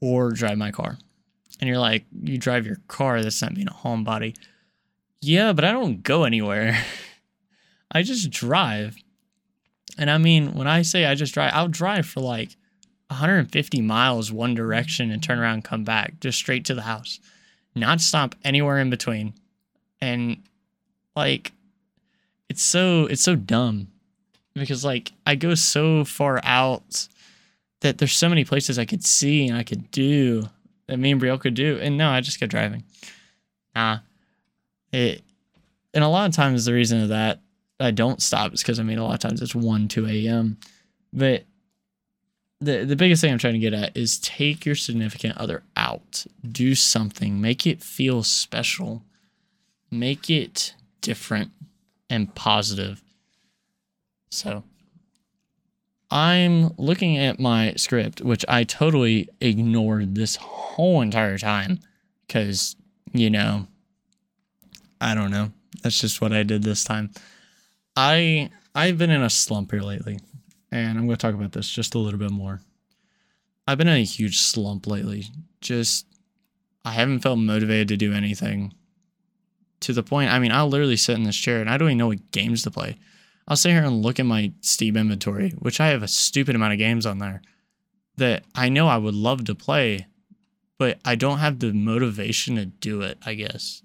or 0.00 0.30
drive 0.30 0.58
my 0.58 0.70
car. 0.70 0.98
And 1.60 1.68
you're 1.68 1.78
like, 1.78 2.04
you 2.22 2.38
drive 2.38 2.66
your 2.66 2.78
car, 2.88 3.22
that's 3.22 3.40
not 3.40 3.54
being 3.54 3.68
a 3.68 3.72
homebody. 3.72 4.36
Yeah, 5.20 5.52
but 5.52 5.64
I 5.64 5.72
don't 5.72 6.02
go 6.02 6.24
anywhere. 6.24 6.76
I 7.92 8.02
just 8.02 8.30
drive. 8.30 8.96
And 9.96 10.10
I 10.10 10.18
mean, 10.18 10.54
when 10.54 10.66
I 10.66 10.82
say 10.82 11.04
I 11.04 11.14
just 11.14 11.34
drive, 11.34 11.52
I'll 11.54 11.68
drive 11.68 12.06
for 12.06 12.20
like 12.20 12.56
150 13.12 13.80
miles 13.82 14.32
one 14.32 14.54
direction 14.54 15.10
and 15.10 15.22
turn 15.22 15.38
around 15.38 15.54
and 15.54 15.64
come 15.64 15.84
back 15.84 16.20
just 16.20 16.38
straight 16.38 16.64
to 16.66 16.74
the 16.74 16.82
house, 16.82 17.20
not 17.74 18.00
stop 18.00 18.34
anywhere 18.44 18.78
in 18.78 18.90
between. 18.90 19.34
And 20.00 20.42
like, 21.14 21.52
it's 22.48 22.62
so 22.62 23.06
it's 23.06 23.22
so 23.22 23.36
dumb 23.36 23.88
because 24.54 24.84
like 24.84 25.12
I 25.26 25.34
go 25.34 25.54
so 25.54 26.04
far 26.04 26.40
out 26.42 27.08
that 27.80 27.98
there's 27.98 28.16
so 28.16 28.28
many 28.28 28.44
places 28.44 28.78
I 28.78 28.84
could 28.84 29.04
see 29.04 29.48
and 29.48 29.56
I 29.56 29.62
could 29.62 29.90
do 29.90 30.48
that 30.86 30.98
me 30.98 31.12
and 31.12 31.20
Brielle 31.20 31.40
could 31.40 31.54
do, 31.54 31.78
and 31.80 31.96
no, 31.96 32.10
I 32.10 32.20
just 32.20 32.40
go 32.40 32.46
driving. 32.46 32.84
Nah, 33.74 33.98
it 34.92 35.22
and 35.94 36.04
a 36.04 36.08
lot 36.08 36.28
of 36.28 36.34
times 36.34 36.64
the 36.64 36.72
reason 36.72 37.02
of 37.02 37.08
that 37.10 37.40
I 37.80 37.90
don't 37.90 38.22
stop 38.22 38.52
is 38.52 38.62
because 38.62 38.78
I 38.78 38.82
mean 38.82 38.98
a 38.98 39.04
lot 39.04 39.14
of 39.14 39.20
times 39.20 39.42
it's 39.42 39.54
one 39.54 39.88
two 39.88 40.06
a.m. 40.06 40.58
But 41.12 41.44
the 42.62 42.84
the 42.84 42.96
biggest 42.96 43.20
thing 43.20 43.32
I'm 43.32 43.38
trying 43.38 43.54
to 43.54 43.58
get 43.58 43.74
at 43.74 43.96
is 43.96 44.18
take 44.18 44.64
your 44.64 44.74
significant 44.74 45.36
other 45.36 45.62
out, 45.76 46.24
do 46.50 46.74
something, 46.74 47.40
make 47.40 47.66
it 47.66 47.82
feel 47.82 48.22
special, 48.22 49.02
make 49.90 50.30
it 50.30 50.74
different 51.00 51.50
and 52.08 52.34
positive. 52.34 53.02
So 54.30 54.64
I'm 56.10 56.72
looking 56.76 57.18
at 57.18 57.40
my 57.40 57.74
script, 57.76 58.20
which 58.20 58.44
I 58.48 58.64
totally 58.64 59.28
ignored 59.40 60.14
this 60.14 60.36
whole 60.36 61.00
entire 61.00 61.38
time 61.38 61.80
because, 62.26 62.76
you 63.12 63.30
know, 63.30 63.66
I 65.00 65.14
don't 65.14 65.30
know. 65.30 65.50
That's 65.82 66.00
just 66.00 66.20
what 66.20 66.32
I 66.32 66.44
did 66.44 66.62
this 66.62 66.84
time. 66.84 67.10
I 67.96 68.50
I've 68.74 68.98
been 68.98 69.10
in 69.10 69.22
a 69.22 69.30
slump 69.30 69.72
here 69.72 69.80
lately, 69.80 70.20
and 70.72 70.98
I'm 70.98 71.06
going 71.06 71.16
to 71.16 71.16
talk 71.16 71.34
about 71.34 71.52
this 71.52 71.70
just 71.70 71.94
a 71.94 71.98
little 71.98 72.18
bit 72.18 72.30
more. 72.30 72.62
I've 73.68 73.78
been 73.78 73.88
in 73.88 74.00
a 74.00 74.04
huge 74.04 74.38
slump 74.38 74.86
lately. 74.86 75.26
Just 75.60 76.06
I 76.84 76.92
haven't 76.92 77.20
felt 77.20 77.38
motivated 77.38 77.88
to 77.88 77.96
do 77.96 78.12
anything 78.12 78.74
to 79.80 79.92
the 79.92 80.02
point. 80.02 80.32
I 80.32 80.38
mean, 80.38 80.50
I'll 80.50 80.68
literally 80.68 80.96
sit 80.96 81.16
in 81.16 81.24
this 81.24 81.36
chair 81.36 81.60
and 81.60 81.68
I 81.68 81.76
don't 81.76 81.88
even 81.88 81.98
know 81.98 82.08
what 82.08 82.30
games 82.32 82.62
to 82.62 82.70
play. 82.70 82.96
I'll 83.46 83.56
sit 83.56 83.72
here 83.72 83.84
and 83.84 84.02
look 84.02 84.18
at 84.18 84.26
my 84.26 84.52
Steam 84.62 84.96
inventory, 84.96 85.50
which 85.58 85.78
I 85.80 85.88
have 85.88 86.02
a 86.02 86.08
stupid 86.08 86.56
amount 86.56 86.72
of 86.72 86.78
games 86.78 87.04
on 87.04 87.18
there 87.18 87.42
that 88.16 88.44
I 88.54 88.68
know 88.68 88.88
I 88.88 88.96
would 88.96 89.14
love 89.14 89.44
to 89.44 89.54
play, 89.54 90.06
but 90.78 90.98
I 91.04 91.16
don't 91.16 91.38
have 91.38 91.58
the 91.58 91.72
motivation 91.72 92.56
to 92.56 92.66
do 92.66 93.02
it, 93.02 93.18
I 93.26 93.34
guess. 93.34 93.82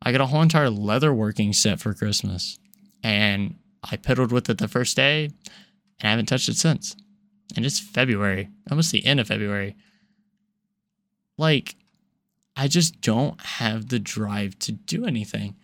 I 0.00 0.12
got 0.12 0.20
a 0.20 0.26
whole 0.26 0.42
entire 0.42 0.70
leather 0.70 1.12
working 1.12 1.52
set 1.52 1.80
for 1.80 1.94
Christmas. 1.94 2.58
And 3.02 3.56
I 3.84 3.96
piddled 3.96 4.32
with 4.32 4.48
it 4.48 4.58
the 4.58 4.68
first 4.68 4.96
day 4.96 5.30
and 6.00 6.08
I 6.08 6.10
haven't 6.10 6.26
touched 6.26 6.48
it 6.48 6.56
since. 6.56 6.96
And 7.56 7.64
it's 7.64 7.78
February, 7.78 8.50
almost 8.70 8.92
the 8.92 9.06
end 9.06 9.20
of 9.20 9.28
February. 9.28 9.76
Like, 11.38 11.76
I 12.56 12.68
just 12.68 13.00
don't 13.00 13.40
have 13.40 13.88
the 13.88 13.98
drive 13.98 14.58
to 14.60 14.72
do 14.72 15.06
anything. 15.06 15.56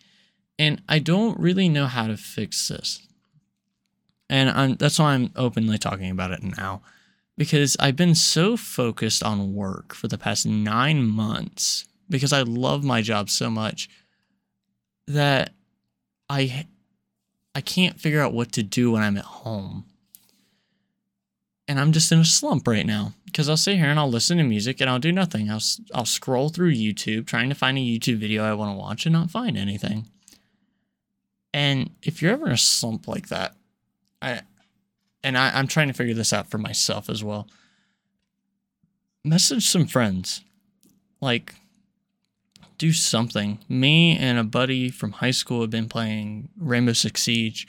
And 0.59 0.83
I 0.88 0.99
don't 0.99 1.38
really 1.38 1.68
know 1.68 1.87
how 1.87 2.07
to 2.07 2.16
fix 2.16 2.68
this. 2.68 3.07
And 4.29 4.51
I'm, 4.51 4.77
that's 4.77 4.99
why 4.99 5.14
I'm 5.14 5.31
openly 5.37 5.79
talking 5.79 6.11
about 6.11 6.31
it 6.31 6.42
now. 6.42 6.83
Because 7.37 7.77
I've 7.81 7.97
been 7.97 8.14
so 8.14 8.57
focused 8.57 9.23
on 9.23 9.55
work 9.55 9.95
for 9.95 10.07
the 10.07 10.18
past 10.18 10.47
nine 10.47 11.03
months 11.07 11.87
because 12.09 12.33
I 12.33 12.42
love 12.42 12.85
my 12.85 13.01
job 13.01 13.31
so 13.31 13.51
much 13.51 13.88
that 15.09 15.51
I 16.29 16.66
I 17.55 17.61
can't 17.61 18.01
figure 18.01 18.21
out 18.21 18.33
what 18.33 18.53
to 18.53 18.62
do 18.62 18.92
when 18.92 19.03
I'm 19.03 19.16
at 19.16 19.25
home. 19.25 19.85
And 21.68 21.79
I'm 21.79 21.92
just 21.92 22.11
in 22.11 22.18
a 22.18 22.25
slump 22.25 22.66
right 22.66 22.87
now 22.87 23.14
because 23.25 23.48
I'll 23.48 23.57
sit 23.57 23.77
here 23.77 23.87
and 23.87 23.98
I'll 23.98 24.11
listen 24.11 24.38
to 24.38 24.44
music 24.44 24.81
and 24.81 24.90
I'll 24.90 24.98
do 24.98 25.12
nothing. 25.12 25.51
I'll 25.51 25.62
I'll 25.94 26.05
scroll 26.05 26.48
through 26.48 26.75
YouTube 26.75 27.27
trying 27.27 27.48
to 27.48 27.55
find 27.55 27.79
a 27.79 27.81
YouTube 27.81 28.16
video 28.16 28.44
I 28.44 28.55
want 28.55 28.72
to 28.72 28.79
watch 28.79 29.07
and 29.07 29.12
not 29.12 29.31
find 29.31 29.57
anything. 29.57 30.09
And 31.55 31.90
if 32.03 32.20
you're 32.20 32.33
ever 32.33 32.46
in 32.46 32.53
a 32.53 32.59
slump 32.59 33.07
like 33.07 33.29
that, 33.29 33.55
I 34.20 34.42
and 35.22 35.38
I, 35.38 35.57
I'm 35.57 35.68
trying 35.68 35.88
to 35.88 35.94
figure 35.94 36.14
this 36.14 36.33
out 36.33 36.51
for 36.51 36.59
myself 36.59 37.09
as 37.09 37.22
well. 37.22 37.48
Message 39.25 39.68
some 39.68 39.87
friends. 39.87 40.42
Like 41.20 41.55
do 42.77 42.92
something. 42.92 43.61
Me 43.68 44.16
and 44.16 44.38
a 44.38 44.44
buddy 44.44 44.90
from 44.90 45.12
high 45.12 45.31
school 45.31 45.61
have 45.61 45.70
been 45.70 45.88
playing 45.88 46.48
Rainbow 46.59 46.92
Six 46.92 47.22
Siege 47.22 47.68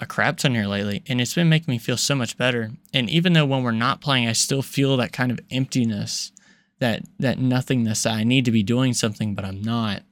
a 0.00 0.06
crap 0.06 0.38
ton 0.38 0.54
here 0.54 0.66
lately, 0.66 1.02
and 1.08 1.20
it's 1.20 1.34
been 1.34 1.48
making 1.48 1.72
me 1.72 1.78
feel 1.78 1.96
so 1.96 2.14
much 2.14 2.36
better. 2.36 2.70
And 2.94 3.10
even 3.10 3.32
though 3.32 3.46
when 3.46 3.62
we're 3.62 3.72
not 3.72 4.00
playing, 4.00 4.28
I 4.28 4.32
still 4.32 4.62
feel 4.62 4.96
that 4.96 5.12
kind 5.12 5.32
of 5.32 5.40
emptiness, 5.50 6.32
that 6.78 7.02
that 7.18 7.38
nothingness 7.38 8.04
that 8.04 8.14
I 8.14 8.24
need 8.24 8.44
to 8.44 8.52
be 8.52 8.62
doing 8.62 8.94
something, 8.94 9.34
but 9.34 9.44
I'm 9.44 9.62
not. 9.62 10.02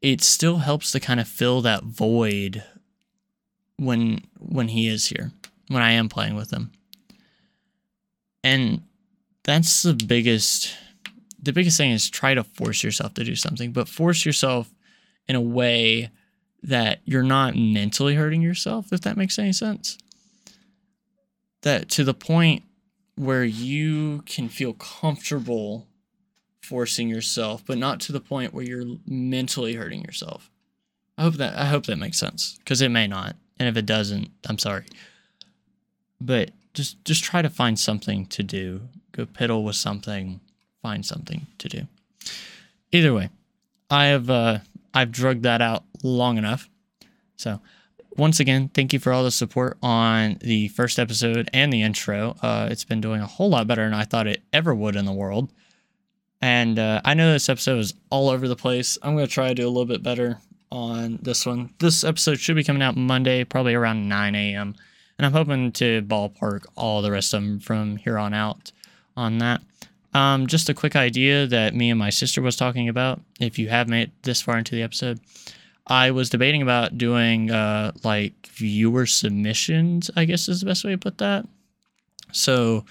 It 0.00 0.22
still 0.22 0.58
helps 0.58 0.90
to 0.92 1.00
kind 1.00 1.20
of 1.20 1.28
fill 1.28 1.60
that 1.62 1.84
void 1.84 2.64
when 3.76 4.22
when 4.38 4.68
he 4.68 4.88
is 4.88 5.06
here, 5.06 5.32
when 5.68 5.82
I 5.82 5.92
am 5.92 6.08
playing 6.08 6.34
with 6.34 6.50
him. 6.50 6.72
And 8.42 8.82
that's 9.44 9.82
the 9.82 9.94
biggest 9.94 10.74
the 11.42 11.52
biggest 11.52 11.76
thing 11.76 11.90
is 11.90 12.08
try 12.08 12.34
to 12.34 12.44
force 12.44 12.82
yourself 12.82 13.14
to 13.14 13.24
do 13.24 13.34
something, 13.34 13.72
but 13.72 13.88
force 13.88 14.24
yourself 14.24 14.72
in 15.28 15.36
a 15.36 15.40
way 15.40 16.10
that 16.62 17.00
you're 17.04 17.22
not 17.22 17.56
mentally 17.56 18.14
hurting 18.14 18.42
yourself, 18.42 18.92
if 18.92 19.00
that 19.02 19.16
makes 19.16 19.38
any 19.38 19.52
sense. 19.52 19.98
That 21.62 21.88
to 21.90 22.04
the 22.04 22.14
point 22.14 22.62
where 23.16 23.44
you 23.44 24.22
can 24.26 24.48
feel 24.48 24.72
comfortable 24.72 25.86
forcing 26.62 27.08
yourself, 27.08 27.62
but 27.66 27.78
not 27.78 28.00
to 28.00 28.12
the 28.12 28.20
point 28.20 28.54
where 28.54 28.64
you're 28.64 28.96
mentally 29.06 29.74
hurting 29.74 30.02
yourself. 30.02 30.50
I 31.18 31.22
hope 31.22 31.34
that 31.34 31.56
I 31.56 31.66
hope 31.66 31.86
that 31.86 31.96
makes 31.96 32.18
sense 32.18 32.56
because 32.58 32.80
it 32.80 32.88
may 32.88 33.06
not, 33.06 33.36
and 33.58 33.68
if 33.68 33.76
it 33.76 33.86
doesn't, 33.86 34.30
I'm 34.48 34.58
sorry. 34.58 34.84
But 36.20 36.52
just 36.74 37.04
just 37.04 37.22
try 37.22 37.42
to 37.42 37.50
find 37.50 37.78
something 37.78 38.26
to 38.26 38.42
do. 38.42 38.82
Go 39.12 39.26
piddle 39.26 39.64
with 39.64 39.76
something 39.76 40.40
find 40.82 41.06
something 41.06 41.46
to 41.58 41.68
do. 41.68 41.86
Either 42.90 43.14
way, 43.14 43.30
I 43.88 44.06
have 44.06 44.28
uh, 44.28 44.58
I've 44.94 45.10
drugged 45.10 45.44
that 45.44 45.62
out 45.62 45.84
long 46.02 46.38
enough. 46.38 46.68
So 47.36 47.60
once 48.16 48.40
again, 48.40 48.68
thank 48.68 48.92
you 48.92 48.98
for 48.98 49.12
all 49.12 49.24
the 49.24 49.30
support 49.30 49.78
on 49.82 50.38
the 50.40 50.68
first 50.68 50.98
episode 50.98 51.48
and 51.52 51.72
the 51.72 51.82
intro. 51.82 52.36
Uh, 52.42 52.68
it's 52.70 52.84
been 52.84 53.00
doing 53.00 53.20
a 53.20 53.26
whole 53.26 53.50
lot 53.50 53.66
better 53.66 53.84
than 53.84 53.94
I 53.94 54.04
thought 54.04 54.26
it 54.26 54.42
ever 54.52 54.74
would 54.74 54.96
in 54.96 55.04
the 55.04 55.12
world. 55.12 55.50
And 56.40 56.78
uh, 56.78 57.00
I 57.04 57.14
know 57.14 57.32
this 57.32 57.48
episode 57.48 57.78
is 57.78 57.94
all 58.10 58.28
over 58.28 58.48
the 58.48 58.56
place. 58.56 58.98
I'm 59.02 59.14
going 59.14 59.26
to 59.26 59.32
try 59.32 59.48
to 59.48 59.54
do 59.54 59.66
a 59.66 59.70
little 59.70 59.86
bit 59.86 60.02
better 60.02 60.38
on 60.70 61.20
this 61.22 61.46
one. 61.46 61.72
This 61.78 62.02
episode 62.02 62.40
should 62.40 62.56
be 62.56 62.64
coming 62.64 62.82
out 62.82 62.96
Monday, 62.96 63.44
probably 63.44 63.74
around 63.74 64.08
9 64.08 64.34
a.m. 64.34 64.74
And 65.18 65.26
I'm 65.26 65.32
hoping 65.32 65.70
to 65.72 66.02
ballpark 66.02 66.66
all 66.74 67.00
the 67.00 67.12
rest 67.12 67.32
of 67.32 67.42
them 67.42 67.60
from 67.60 67.96
here 67.96 68.18
on 68.18 68.34
out 68.34 68.72
on 69.16 69.38
that. 69.38 69.62
Um, 70.14 70.46
just 70.46 70.68
a 70.68 70.74
quick 70.74 70.94
idea 70.94 71.46
that 71.46 71.74
me 71.74 71.90
and 71.90 71.98
my 71.98 72.10
sister 72.10 72.42
was 72.42 72.56
talking 72.56 72.88
about. 72.88 73.20
If 73.40 73.58
you 73.58 73.68
have 73.68 73.88
made 73.88 74.12
this 74.22 74.42
far 74.42 74.58
into 74.58 74.74
the 74.74 74.82
episode, 74.82 75.20
I 75.86 76.10
was 76.10 76.30
debating 76.30 76.62
about 76.62 76.98
doing 76.98 77.50
uh, 77.50 77.92
like 78.04 78.46
viewer 78.48 79.06
submissions. 79.06 80.10
I 80.14 80.24
guess 80.26 80.48
is 80.48 80.60
the 80.60 80.66
best 80.66 80.84
way 80.84 80.92
to 80.92 80.98
put 80.98 81.18
that. 81.18 81.46
So, 82.32 82.84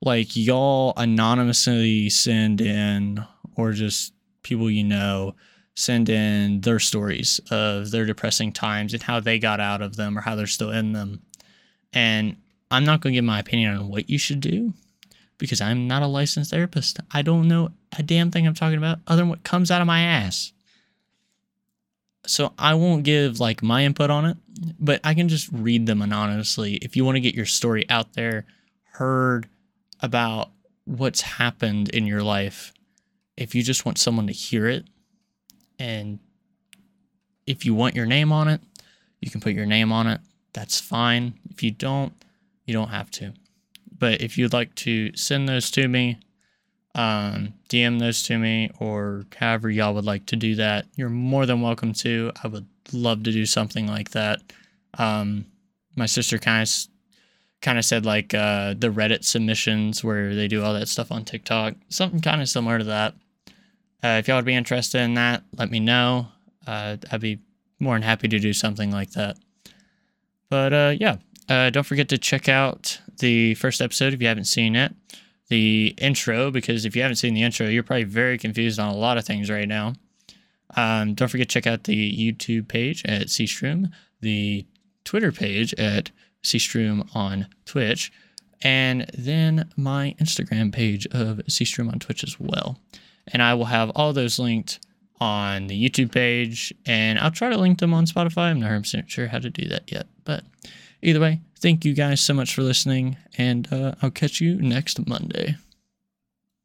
like 0.00 0.36
y'all 0.36 0.92
anonymously 0.96 2.10
send 2.10 2.60
in, 2.60 3.24
or 3.56 3.72
just 3.72 4.12
people 4.42 4.70
you 4.70 4.84
know 4.84 5.34
send 5.76 6.08
in 6.08 6.60
their 6.60 6.78
stories 6.78 7.40
of 7.50 7.90
their 7.90 8.04
depressing 8.04 8.52
times 8.52 8.94
and 8.94 9.02
how 9.02 9.18
they 9.20 9.38
got 9.38 9.58
out 9.60 9.82
of 9.82 9.96
them 9.96 10.16
or 10.16 10.20
how 10.20 10.34
they're 10.36 10.46
still 10.46 10.70
in 10.70 10.92
them. 10.92 11.20
And 11.92 12.36
I'm 12.70 12.84
not 12.84 13.00
going 13.00 13.12
to 13.12 13.16
give 13.16 13.24
my 13.24 13.40
opinion 13.40 13.76
on 13.76 13.88
what 13.88 14.08
you 14.08 14.18
should 14.18 14.40
do 14.40 14.72
because 15.38 15.60
I'm 15.60 15.86
not 15.86 16.02
a 16.02 16.06
licensed 16.06 16.50
therapist. 16.50 17.00
I 17.12 17.22
don't 17.22 17.48
know 17.48 17.70
a 17.98 18.02
damn 18.02 18.30
thing 18.30 18.46
I'm 18.46 18.54
talking 18.54 18.78
about 18.78 18.98
other 19.06 19.22
than 19.22 19.28
what 19.28 19.42
comes 19.42 19.70
out 19.70 19.80
of 19.80 19.86
my 19.86 20.00
ass. 20.00 20.52
So 22.26 22.52
I 22.58 22.74
won't 22.74 23.04
give 23.04 23.40
like 23.40 23.62
my 23.62 23.84
input 23.84 24.10
on 24.10 24.24
it, 24.24 24.36
but 24.78 25.00
I 25.04 25.14
can 25.14 25.28
just 25.28 25.48
read 25.52 25.86
them 25.86 26.00
anonymously. 26.00 26.76
If 26.76 26.96
you 26.96 27.04
want 27.04 27.16
to 27.16 27.20
get 27.20 27.34
your 27.34 27.46
story 27.46 27.88
out 27.90 28.14
there, 28.14 28.46
heard 28.92 29.48
about 30.00 30.50
what's 30.84 31.20
happened 31.22 31.88
in 31.90 32.06
your 32.06 32.22
life, 32.22 32.72
if 33.36 33.54
you 33.54 33.62
just 33.62 33.84
want 33.84 33.98
someone 33.98 34.26
to 34.26 34.32
hear 34.32 34.66
it, 34.68 34.84
and 35.78 36.18
if 37.46 37.66
you 37.66 37.74
want 37.74 37.96
your 37.96 38.06
name 38.06 38.32
on 38.32 38.48
it, 38.48 38.60
you 39.20 39.30
can 39.30 39.40
put 39.40 39.52
your 39.52 39.66
name 39.66 39.92
on 39.92 40.06
it. 40.06 40.20
That's 40.52 40.80
fine. 40.80 41.34
If 41.50 41.62
you 41.62 41.70
don't, 41.70 42.12
you 42.64 42.72
don't 42.72 42.88
have 42.88 43.10
to. 43.12 43.32
But 44.04 44.20
if 44.20 44.36
you'd 44.36 44.52
like 44.52 44.74
to 44.74 45.16
send 45.16 45.48
those 45.48 45.70
to 45.70 45.88
me, 45.88 46.18
um, 46.94 47.54
DM 47.70 47.98
those 47.98 48.22
to 48.24 48.36
me, 48.36 48.70
or 48.78 49.24
however 49.34 49.70
y'all 49.70 49.94
would 49.94 50.04
like 50.04 50.26
to 50.26 50.36
do 50.36 50.56
that, 50.56 50.84
you're 50.94 51.08
more 51.08 51.46
than 51.46 51.62
welcome 51.62 51.94
to. 51.94 52.30
I 52.42 52.48
would 52.48 52.66
love 52.92 53.22
to 53.22 53.32
do 53.32 53.46
something 53.46 53.86
like 53.86 54.10
that. 54.10 54.42
Um, 54.98 55.46
my 55.96 56.04
sister 56.04 56.36
kind 56.36 56.62
of 56.62 56.70
kind 57.62 57.78
of 57.78 57.86
said 57.86 58.04
like 58.04 58.34
uh, 58.34 58.74
the 58.74 58.90
Reddit 58.90 59.24
submissions 59.24 60.04
where 60.04 60.34
they 60.34 60.48
do 60.48 60.62
all 60.62 60.74
that 60.74 60.88
stuff 60.88 61.10
on 61.10 61.24
TikTok, 61.24 61.72
something 61.88 62.20
kind 62.20 62.42
of 62.42 62.48
similar 62.50 62.76
to 62.76 62.84
that. 62.84 63.14
Uh, 64.02 64.18
if 64.18 64.28
y'all 64.28 64.36
would 64.36 64.44
be 64.44 64.54
interested 64.54 65.00
in 65.00 65.14
that, 65.14 65.44
let 65.56 65.70
me 65.70 65.80
know. 65.80 66.28
Uh, 66.66 66.98
I'd 67.10 67.22
be 67.22 67.38
more 67.80 67.94
than 67.94 68.02
happy 68.02 68.28
to 68.28 68.38
do 68.38 68.52
something 68.52 68.90
like 68.90 69.12
that. 69.12 69.38
But 70.50 70.74
uh, 70.74 70.94
yeah, 71.00 71.16
uh, 71.48 71.70
don't 71.70 71.86
forget 71.86 72.10
to 72.10 72.18
check 72.18 72.50
out 72.50 73.00
the 73.18 73.54
first 73.54 73.80
episode 73.80 74.14
if 74.14 74.20
you 74.20 74.28
haven't 74.28 74.44
seen 74.44 74.76
it. 74.76 74.94
The 75.48 75.94
intro, 75.98 76.50
because 76.50 76.84
if 76.84 76.96
you 76.96 77.02
haven't 77.02 77.16
seen 77.16 77.34
the 77.34 77.42
intro, 77.42 77.68
you're 77.68 77.82
probably 77.82 78.04
very 78.04 78.38
confused 78.38 78.78
on 78.78 78.88
a 78.88 78.96
lot 78.96 79.18
of 79.18 79.26
things 79.26 79.50
right 79.50 79.68
now. 79.68 79.94
Um, 80.76 81.14
don't 81.14 81.28
forget 81.28 81.48
to 81.48 81.52
check 81.52 81.66
out 81.66 81.84
the 81.84 82.12
YouTube 82.16 82.68
page 82.68 83.04
at 83.04 83.26
Seastrom, 83.26 83.90
the 84.20 84.66
Twitter 85.04 85.32
page 85.32 85.74
at 85.74 86.10
Seastrom 86.42 87.14
on 87.14 87.46
Twitch, 87.64 88.10
and 88.62 89.08
then 89.16 89.70
my 89.76 90.14
Instagram 90.20 90.72
page 90.72 91.06
of 91.06 91.38
Seastrom 91.48 91.92
on 91.92 91.98
Twitch 91.98 92.24
as 92.24 92.40
well. 92.40 92.78
And 93.28 93.42
I 93.42 93.54
will 93.54 93.66
have 93.66 93.90
all 93.90 94.12
those 94.12 94.38
linked 94.38 94.80
on 95.20 95.68
the 95.68 95.88
YouTube 95.88 96.12
page, 96.12 96.72
and 96.86 97.18
I'll 97.18 97.30
try 97.30 97.50
to 97.50 97.58
link 97.58 97.78
them 97.78 97.94
on 97.94 98.06
Spotify. 98.06 98.50
I'm 98.50 98.60
not 98.60 98.70
100% 98.70 99.08
sure 99.08 99.28
how 99.28 99.38
to 99.38 99.50
do 99.50 99.68
that 99.68 99.90
yet, 99.90 100.06
but 100.24 100.44
Either 101.04 101.20
way, 101.20 101.40
thank 101.58 101.84
you 101.84 101.92
guys 101.92 102.18
so 102.18 102.32
much 102.32 102.54
for 102.54 102.62
listening, 102.62 103.18
and 103.36 103.70
uh, 103.70 103.94
I'll 104.00 104.10
catch 104.10 104.40
you 104.40 104.56
next 104.56 105.06
Monday. 105.06 105.56